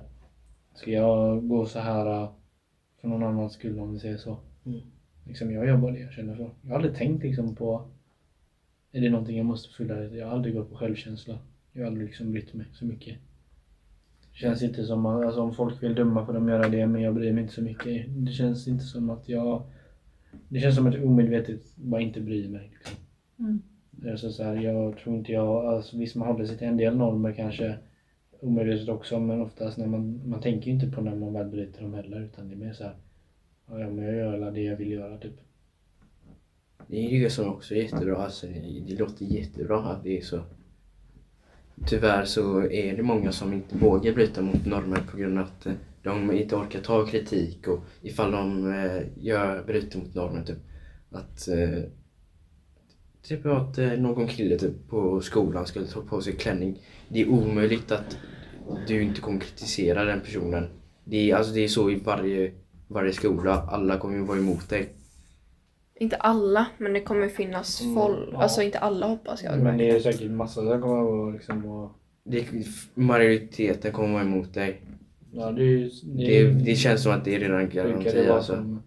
ska 0.74 0.92
jag 0.92 1.48
gå 1.48 1.66
så 1.66 1.80
här 1.80 2.24
eh, 2.24 2.30
för 3.02 3.08
någon 3.08 3.24
annans 3.24 3.54
skull 3.54 3.80
om 3.80 3.94
vi 3.94 4.00
säger 4.00 4.18
så. 4.18 4.38
Mm. 4.66 4.80
Liksom, 5.26 5.52
jag 5.52 5.68
gör 5.68 5.78
bara 5.78 5.92
det 5.92 6.00
jag 6.00 6.14
känner 6.14 6.36
för. 6.36 6.54
Jag 6.62 6.70
har 6.70 6.76
aldrig 6.76 6.96
tänkt 6.96 7.24
liksom 7.24 7.56
på, 7.56 7.90
är 8.92 9.02
det 9.02 9.10
någonting 9.10 9.38
jag 9.38 9.46
måste 9.46 9.74
fylla? 9.78 10.04
Jag 10.04 10.28
har 10.28 10.34
aldrig 10.34 10.56
gått 10.56 10.70
på 10.70 10.76
självkänsla. 10.76 11.40
Jag 11.74 11.82
har 11.82 11.88
aldrig 11.88 12.08
liksom 12.08 12.32
brytt 12.32 12.54
mig 12.54 12.66
så 12.74 12.86
mycket. 12.86 13.18
Det 14.32 14.38
känns 14.40 14.64
inte 14.64 14.84
som 14.86 15.06
att, 15.06 15.26
alltså 15.26 15.42
om 15.42 15.54
folk 15.54 15.84
vill 15.84 15.96
döma 15.96 16.26
får 16.26 16.34
de 16.34 16.50
göra 16.50 16.70
det 16.70 16.88
men 16.88 17.02
jag 17.02 17.14
bryr 17.16 17.34
mig 17.34 17.42
inte 17.44 17.56
så 17.56 17.62
mycket. 17.62 18.06
Det 18.26 18.32
känns 18.32 18.68
inte 18.68 18.84
som 18.84 19.10
att 19.10 19.30
jag, 19.30 19.64
det 20.50 20.60
känns 20.60 20.76
som 20.76 20.88
att 20.88 20.94
jag 20.94 21.06
omedvetet 21.06 21.76
bara 21.76 22.02
inte 22.02 22.22
bryr 22.22 22.50
mig. 22.50 22.72
Liksom. 22.74 22.98
Mm. 23.40 23.62
Så, 24.18 24.32
så 24.32 24.44
här, 24.44 24.56
jag 24.56 24.98
tror 24.98 25.16
inte 25.16 25.32
jag, 25.32 25.66
alltså 25.66 25.98
visst 25.98 26.16
man 26.16 26.28
håller 26.28 26.46
sig 26.46 26.58
till 26.58 26.68
en 26.68 26.78
del 26.78 26.98
normer 26.98 27.32
kanske 27.32 27.75
omedvetet 28.40 28.90
också 28.90 29.20
men 29.20 29.42
oftast 29.42 29.78
när 29.78 29.88
man, 29.88 30.22
man 30.30 30.42
tänker 30.42 30.68
ju 30.68 30.74
inte 30.74 30.88
på 30.88 31.02
när 31.02 31.16
man 31.16 31.34
väl 31.34 31.48
bryter 31.48 31.82
dem 31.82 31.94
heller 31.94 32.22
utan 32.22 32.48
det 32.48 32.54
är 32.54 32.58
mer 32.58 32.74
så 32.74 32.84
här, 32.84 32.96
ja 33.68 33.90
men 33.90 34.06
jag 34.06 34.16
gör 34.16 34.52
det 34.52 34.62
jag 34.62 34.78
vill 34.78 34.92
göra 34.92 35.18
typ. 35.18 35.34
Det 36.88 37.06
är 37.06 37.10
ju 37.10 37.30
som 37.30 37.50
också 37.50 37.75
är 37.75 37.82
jättebra. 37.82 38.18
Alltså, 38.18 38.48
det, 38.88 38.96
låter 39.00 39.25
jättebra 39.25 39.80
att 39.80 40.04
det 40.04 40.18
är 40.18 40.22
så. 40.22 40.42
Tyvärr 41.88 42.25
så 42.25 42.62
är 42.72 42.98
det 42.98 43.04
många 43.04 43.32
som 43.32 43.54
inte 43.54 43.78
vågar 43.78 44.14
bryta 44.14 44.42
mot 44.42 44.66
normer 44.66 45.00
på 45.12 45.18
grund 45.18 45.40
av 45.40 45.46
att 45.46 45.66
eh, 45.66 45.74
de 46.04 46.32
inte 46.32 46.56
orkar 46.56 46.80
ta 46.80 47.06
kritik 47.06 47.68
och 47.68 47.80
ifall 48.02 48.32
de 48.32 48.74
eh, 48.74 49.02
gör, 49.18 49.64
bryter 49.64 50.00
mot 50.00 50.16
normer 50.16 50.44
typ 50.44 50.58
att 51.10 51.48
eh, 51.48 51.84
Typ 53.27 53.46
att 53.46 53.77
eh, 53.77 53.91
någon 53.91 54.27
kille 54.27 54.58
typ, 54.58 54.89
på 54.89 55.22
skolan 55.22 55.65
skulle 55.65 55.86
ta 55.88 56.01
på 56.01 56.22
sig 56.22 56.34
klänning. 56.34 56.79
Det 57.10 57.22
är 57.22 57.29
omöjligt 57.29 57.91
att 57.91 58.17
du 58.88 59.01
inte 59.03 59.22
kommer 59.22 59.39
kritisera 59.39 60.03
den 60.05 60.20
personen. 60.20 60.67
Det 61.03 61.32
är, 61.32 61.36
alltså, 61.36 61.53
det 61.53 61.63
är 61.63 61.67
så 61.67 61.89
i 61.91 61.96
varje, 61.96 62.51
varje 62.88 63.13
skola. 63.13 63.53
Alla 63.72 63.98
kommer 63.98 64.17
ju 64.17 64.24
vara 64.24 64.38
emot 64.38 64.70
dig. 64.70 64.89
Inte 66.00 66.15
alla, 66.15 66.65
men 66.77 66.94
det 66.94 67.01
kommer 67.01 67.27
finnas 67.29 67.82
Mm, 67.82 67.96
folk. 67.96 68.29
ja. 68.32 68.38
Alltså 68.41 68.62
inte 68.62 68.79
alla 68.79 69.08
hoppas 69.08 69.44
jag. 69.44 69.60
Men 69.60 69.77
det 69.77 69.89
är 69.89 70.00
säkert 70.00 70.32
massa 70.32 70.62
som 70.62 70.82
kommer 70.82 71.00
att 71.01 71.05
vara 71.08 71.29
liksom 71.29 71.65
och, 71.65 71.91
Det, 72.24 72.46
majoriteten 72.94 73.91
kommer 73.91 74.13
vara 74.13 74.24
emot 74.24 74.53
dig. 74.53 74.82
ja 75.32 75.51
det, 75.51 75.62
är 75.62 75.65
ju- 75.65 75.89
Det, 76.03 76.51
det 76.51 76.75
känns 76.75 77.03
som 77.03 77.12
att 77.12 77.25
det 77.25 77.36
är 77.36 77.39
redan 77.39 77.62
det 78.22 78.27
vara 78.27 78.38
alltså. 78.38 78.55
som, 78.55 78.84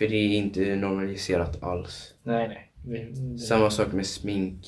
För 0.00 0.08
det 0.08 0.16
är 0.16 0.36
inte 0.38 0.76
normaliserat 0.76 1.62
alls. 1.62 2.14
nej 2.22 2.48
nej. 2.48 2.72
Det, 2.84 3.20
det, 3.20 3.38
Samma 3.38 3.70
sak 3.70 3.92
med 3.92 4.06
smink. 4.06 4.66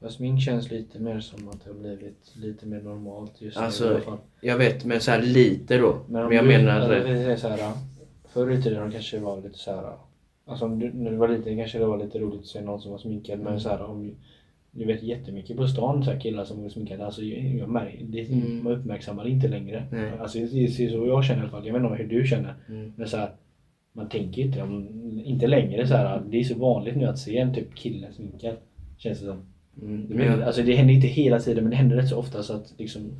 Fast 0.00 0.16
smink 0.16 0.42
känns 0.42 0.70
lite 0.70 0.98
mer 0.98 1.20
som 1.20 1.48
att 1.48 1.64
det 1.64 1.70
har 1.70 1.78
blivit 1.78 2.32
lite 2.36 2.66
mer 2.66 2.80
normalt 2.82 3.40
just 3.40 3.56
Alltså, 3.56 3.84
nu 3.84 3.90
i 3.90 3.94
alla 3.94 4.04
fall. 4.04 4.18
Jag 4.40 4.56
vet, 4.58 4.84
men 4.84 5.00
så 5.00 5.18
lite 5.18 5.78
då. 5.78 6.00
Men, 6.08 6.24
om 6.26 6.32
jag 6.32 6.44
du- 6.44 6.48
menar... 6.48 6.80
alltså, 6.80 7.08
det 7.08 7.36
så 7.36 7.48
här, 7.48 7.72
förr 8.28 8.50
i 8.50 8.62
tiden 8.62 8.92
kanske 8.92 9.16
det 9.16 9.22
var 9.22 9.40
lite 9.42 9.58
så 9.58 9.70
här. 9.70 9.92
Alltså 10.46 10.68
när 10.68 11.10
du 11.10 11.16
var 11.16 11.28
liten 11.28 11.56
kanske 11.58 11.78
det 11.78 11.86
var 11.86 11.98
lite 12.04 12.18
roligt 12.18 12.40
att 12.40 12.46
se 12.46 12.60
någon 12.60 12.80
som 12.80 12.90
var 12.90 12.98
sminkad 12.98 13.34
Mm. 13.40 13.44
men 13.52 13.60
så 13.60 13.68
här 13.68 13.82
om 13.82 14.14
du 14.72 14.84
vet 14.84 15.02
jättemycket 15.02 15.56
på 15.56 15.66
stan 15.66 16.04
så 16.04 16.10
här 16.10 16.20
killar 16.20 16.44
som 16.44 16.64
är 16.64 16.68
sminkade. 16.68 17.06
Alltså 17.06 17.22
jag, 17.22 17.54
jag 17.60 17.68
märker, 17.68 18.04
det, 18.04 18.20
Mm. 18.20 18.64
man 18.64 18.72
uppmärksammar 18.72 19.24
det 19.24 19.30
inte 19.30 19.48
längre. 19.48 19.86
Nej. 19.92 20.10
Alltså 20.20 20.38
det 20.38 20.44
är 20.44 20.48
det 20.48 20.84
är 20.84 20.88
så 20.90 21.06
jag 21.06 21.24
känner 21.24 21.38
i 21.40 21.42
alla 21.42 21.50
fall. 21.50 21.66
Jag 21.66 21.74
vet 21.74 21.82
inte 21.82 22.02
hur 22.02 22.20
du 22.20 22.26
känner. 22.26 22.54
Mm. 22.68 22.92
Men 22.96 23.08
så 23.08 23.16
här, 23.16 23.30
man 23.92 24.08
tänker 24.08 24.42
inte 24.42 24.62
om, 24.62 24.88
inte 25.24 25.46
längre 25.46 25.86
så 25.86 25.94
här. 25.94 26.22
Det 26.30 26.40
är 26.40 26.44
så 26.44 26.58
vanligt 26.58 26.96
nu 26.96 27.04
att 27.04 27.18
se 27.18 27.38
en 27.38 27.54
typ 27.54 27.74
kille 27.74 28.12
sminkad. 28.12 28.56
Känns 28.98 29.20
det 29.20 29.26
som. 29.26 29.42
Mm. 29.82 30.08
Det, 30.08 30.14
Men 30.14 30.42
alltså 30.42 30.62
det 30.62 30.74
händer 30.74 30.94
inte 30.94 31.06
hela 31.06 31.38
tiden 31.40 31.64
men 31.64 31.70
det 31.70 31.76
händer 31.76 31.96
rätt 31.96 32.08
så 32.08 32.16
ofta 32.18 32.42
så 32.42 32.52
att 32.52 32.74
liksom 32.78 33.10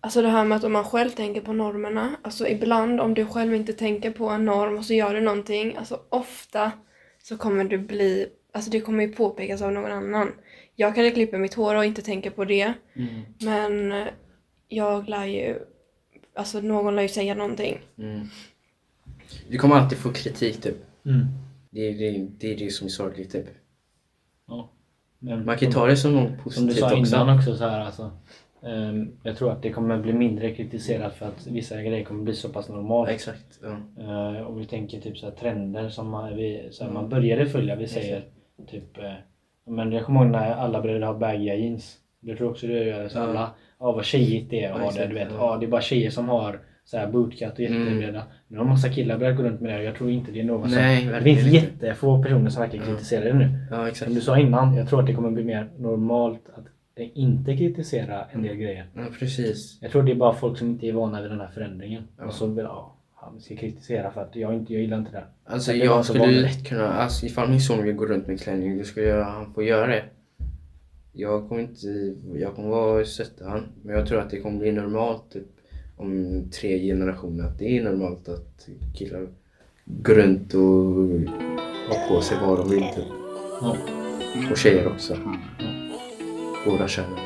Alltså 0.00 0.22
det 0.22 0.28
här 0.28 0.44
med 0.44 0.56
att 0.56 0.64
om 0.64 0.72
man 0.72 0.84
själv 0.84 1.10
tänker 1.10 1.40
på 1.40 1.52
normerna. 1.52 2.16
Alltså 2.22 2.48
ibland 2.48 3.00
om 3.00 3.14
du 3.14 3.26
själv 3.26 3.54
inte 3.54 3.72
tänker 3.72 4.10
på 4.10 4.28
en 4.28 4.44
norm 4.44 4.78
och 4.78 4.84
så 4.84 4.94
gör 4.94 5.14
du 5.14 5.20
någonting. 5.20 5.74
Alltså 5.76 6.00
ofta 6.08 6.72
så 7.22 7.36
kommer 7.36 7.64
du 7.64 7.78
bli, 7.78 8.26
alltså 8.52 8.70
det 8.70 8.80
kommer 8.80 9.02
ju 9.06 9.12
påpekas 9.12 9.62
av 9.62 9.72
någon 9.72 9.92
annan. 9.92 10.28
Jag 10.80 10.94
kanske 10.94 11.10
klipper 11.10 11.38
mitt 11.38 11.54
hår 11.54 11.74
och 11.74 11.84
inte 11.84 12.02
tänker 12.02 12.30
på 12.30 12.44
det. 12.44 12.72
Men 13.44 13.92
eh, 13.92 14.06
jag 14.68 15.08
lär 15.08 15.26
ju, 15.26 15.58
alltså 16.34 16.60
någon 16.60 16.96
lär 16.96 17.02
ju 17.02 17.08
säga 17.08 17.34
någonting. 17.34 17.78
Mm. 17.98 18.26
Du 19.48 19.58
kommer 19.58 19.76
alltid 19.76 19.98
få 19.98 20.12
kritik 20.12 20.60
typ. 20.60 20.76
Mm. 21.06 21.26
Det 21.70 21.80
är 21.80 21.92
det, 21.98 22.26
det, 22.38 22.52
är 22.52 22.56
det 22.58 22.70
som 22.70 22.86
är 22.86 22.90
sorgligt 22.90 23.32
typ. 23.32 23.46
Ja. 24.48 24.70
Men 25.18 25.44
Man 25.44 25.58
kan 25.58 25.68
ju 25.68 25.72
ta 25.74 25.86
det 25.86 25.96
som 25.96 26.12
något 26.14 26.28
Som 26.28 26.36
du 26.36 26.42
positivt 26.42 26.78
sa 26.78 26.86
också. 27.00 27.16
innan 27.16 27.36
också 27.38 27.56
så 27.56 27.64
här 27.64 27.80
alltså. 27.80 28.10
ehm, 28.62 29.12
jag 29.22 29.36
tror 29.36 29.52
att 29.52 29.62
det 29.62 29.70
kommer 29.70 29.98
bli 29.98 30.12
mindre 30.12 30.54
kritiserat 30.54 31.14
för 31.14 31.26
att 31.26 31.46
vissa 31.46 31.82
grejer 31.82 32.04
kommer 32.04 32.22
bli 32.24 32.34
så 32.34 32.48
pass 32.48 32.68
normalt. 32.68 33.08
Ja, 33.08 33.14
exakt. 33.14 33.60
Ja. 33.62 33.70
Eh, 34.02 34.46
om 34.46 34.58
vi 34.58 34.66
tänker 34.66 35.00
typ 35.00 35.18
så 35.18 35.26
här 35.26 35.34
trender 35.36 35.88
som 35.88 36.10
man, 36.10 36.36
vi, 36.36 36.68
så 36.70 36.84
här, 36.84 36.90
Mm. 36.90 37.02
man 37.02 37.10
började 37.10 37.46
följa. 37.46 37.76
Vi 37.76 37.88
säger 37.88 38.24
typ, 38.70 38.98
eh, 38.98 39.12
men 39.68 39.92
jag 39.92 40.04
kommer 40.04 40.20
ihåg 40.20 40.30
när 40.30 40.52
alla 40.52 40.82
började 40.82 41.06
ha 41.06 41.14
baggiga 41.14 41.54
jeans. 41.54 41.96
Det 42.20 42.36
tror 42.36 42.50
också 42.50 42.66
du 42.66 42.72
gör. 42.72 43.08
Så 43.08 43.18
alla, 43.18 43.50
ja 43.80 43.92
vad 43.92 44.04
tjejigt 44.04 44.50
det 44.50 44.64
är 44.64 44.72
att 44.72 44.80
ha 44.80 44.90
det. 44.90 45.06
Du 45.06 45.14
vet, 45.14 45.28
ja. 45.38 45.56
det 45.60 45.66
är 45.66 45.70
bara 45.70 45.80
tjejer 45.80 46.10
som 46.10 46.28
har 46.28 46.60
så 46.84 46.96
här 46.98 47.06
bootcut 47.06 47.52
och 47.52 47.60
Mm. 47.60 47.82
jättebreda. 47.84 48.22
Nu 48.48 48.58
har 48.58 48.64
massa 48.64 48.88
killar 48.88 49.18
börjat 49.18 49.36
gå 49.36 49.42
runt 49.42 49.60
med 49.60 49.72
det 49.72 49.78
och 49.78 49.84
jag 49.84 49.94
tror 49.94 50.10
inte 50.10 50.32
det 50.32 50.40
är 50.40 50.44
någon 50.44 50.68
som... 50.68 50.78
Nej, 50.78 51.04
Det 51.04 51.10
verkligen 51.12 51.38
finns 51.38 51.54
inte. 51.54 51.66
jättefå 51.86 52.22
personer 52.22 52.50
som 52.50 52.60
verkligen 52.62 52.86
kritiserar 52.86 53.24
det 53.24 53.32
nu. 53.34 53.50
Ja, 53.70 53.88
exakt. 53.88 54.04
Som 54.04 54.14
du 54.14 54.20
sa 54.20 54.38
innan, 54.38 54.74
jag 54.76 54.88
tror 54.88 55.00
att 55.00 55.06
det 55.06 55.14
kommer 55.14 55.30
bli 55.30 55.44
mer 55.44 55.68
normalt 55.78 56.42
att 56.56 56.64
inte 57.14 57.56
kritisera 57.56 58.24
en 58.32 58.42
del 58.42 58.56
grejer. 58.56 58.86
Ja, 58.94 59.02
precis. 59.18 59.78
Jag 59.82 59.90
tror 59.90 60.02
det 60.02 60.12
är 60.12 60.16
bara 60.16 60.32
folk 60.32 60.58
som 60.58 60.68
inte 60.68 60.86
är 60.86 60.92
vana 60.92 61.22
vid 61.22 61.30
den 61.30 61.40
här 61.40 61.48
förändringen. 61.48 62.02
Ja. 62.18 62.24
Och 62.24 62.32
så 62.34 62.54
ja, 62.58 62.94
ska 63.40 63.56
kritisera 63.56 64.10
för 64.10 64.20
att 64.20 64.36
jag, 64.36 64.54
inte, 64.54 64.72
jag 64.72 64.82
gillar 64.82 64.98
inte 64.98 65.10
det. 65.10 65.24
Alltså 65.44 65.72
det 65.72 65.78
jag 65.78 66.04
skulle 66.04 66.20
vanligt. 66.20 66.42
lätt 66.42 66.68
kunna, 66.68 66.92
alltså 66.92 67.26
ifall 67.26 67.50
min 67.50 67.60
son 67.60 67.84
vill 67.84 67.94
gå 67.94 68.06
runt 68.06 68.26
med 68.26 68.40
klänning, 68.40 68.78
då 68.78 68.84
skulle 68.84 69.06
jag, 69.06 69.24
han 69.24 69.54
få 69.54 69.62
göra 69.62 69.86
det. 69.86 70.04
Jag 71.12 71.48
kommer 71.48 71.62
inte, 71.62 71.86
jag 72.34 72.54
kommer 72.54 72.68
vara 72.68 73.04
stötta 73.04 73.48
han. 73.48 73.66
Men 73.82 73.94
jag 73.96 74.06
tror 74.06 74.20
att 74.20 74.30
det 74.30 74.40
kommer 74.40 74.58
bli 74.58 74.72
normalt 74.72 75.30
typ, 75.32 75.46
om 75.96 76.42
tre 76.50 76.78
generationer. 76.78 77.44
Att 77.44 77.58
det 77.58 77.78
är 77.78 77.84
normalt 77.84 78.28
att 78.28 78.68
killar 78.94 79.26
går 79.84 80.14
runt 80.14 80.54
och 80.54 80.60
har 81.88 82.08
på 82.08 82.20
sig 82.20 82.38
vad 82.42 82.58
de 82.58 82.70
vill 82.70 82.84
typ. 82.94 83.04
Ja. 83.60 83.76
Och 84.50 84.58
tjejer 84.58 84.88
också. 84.88 85.16
Båda 86.66 86.88
könen. 86.88 87.18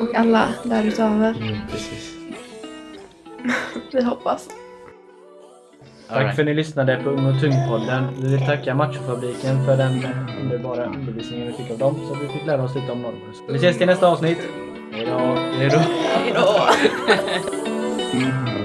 Och 0.00 0.14
alla 0.14 0.54
därutöver. 0.64 1.34
Mm, 1.42 1.56
precis. 1.70 2.16
Vi 3.92 4.02
hoppas. 4.02 4.48
Tack 6.08 6.34
för 6.34 6.42
att 6.42 6.46
ni 6.46 6.54
lyssnade 6.54 7.00
på 7.04 7.10
Ung 7.10 7.26
och 7.26 7.40
Tung-podden. 7.40 8.06
Vi 8.22 8.28
vill 8.36 8.46
tacka 8.46 8.74
Machofabriken 8.74 9.64
för 9.64 9.76
den 9.76 10.06
underbara 10.40 10.84
undervisningen 10.84 11.46
vi 11.46 11.52
fick 11.52 11.70
av 11.70 11.78
dem. 11.78 11.94
Så 12.08 12.14
vi 12.14 12.28
fick 12.28 12.46
lära 12.46 12.62
oss 12.62 12.74
lite 12.74 12.92
om 12.92 13.02
normer. 13.02 13.20
Vi 13.48 13.56
ses 13.56 13.78
till 13.78 13.86
nästa 13.86 14.06
avsnitt. 14.06 14.38
Hejdå! 14.92 15.18
Hejdå! 15.58 15.78
Hejdå! 16.24 16.46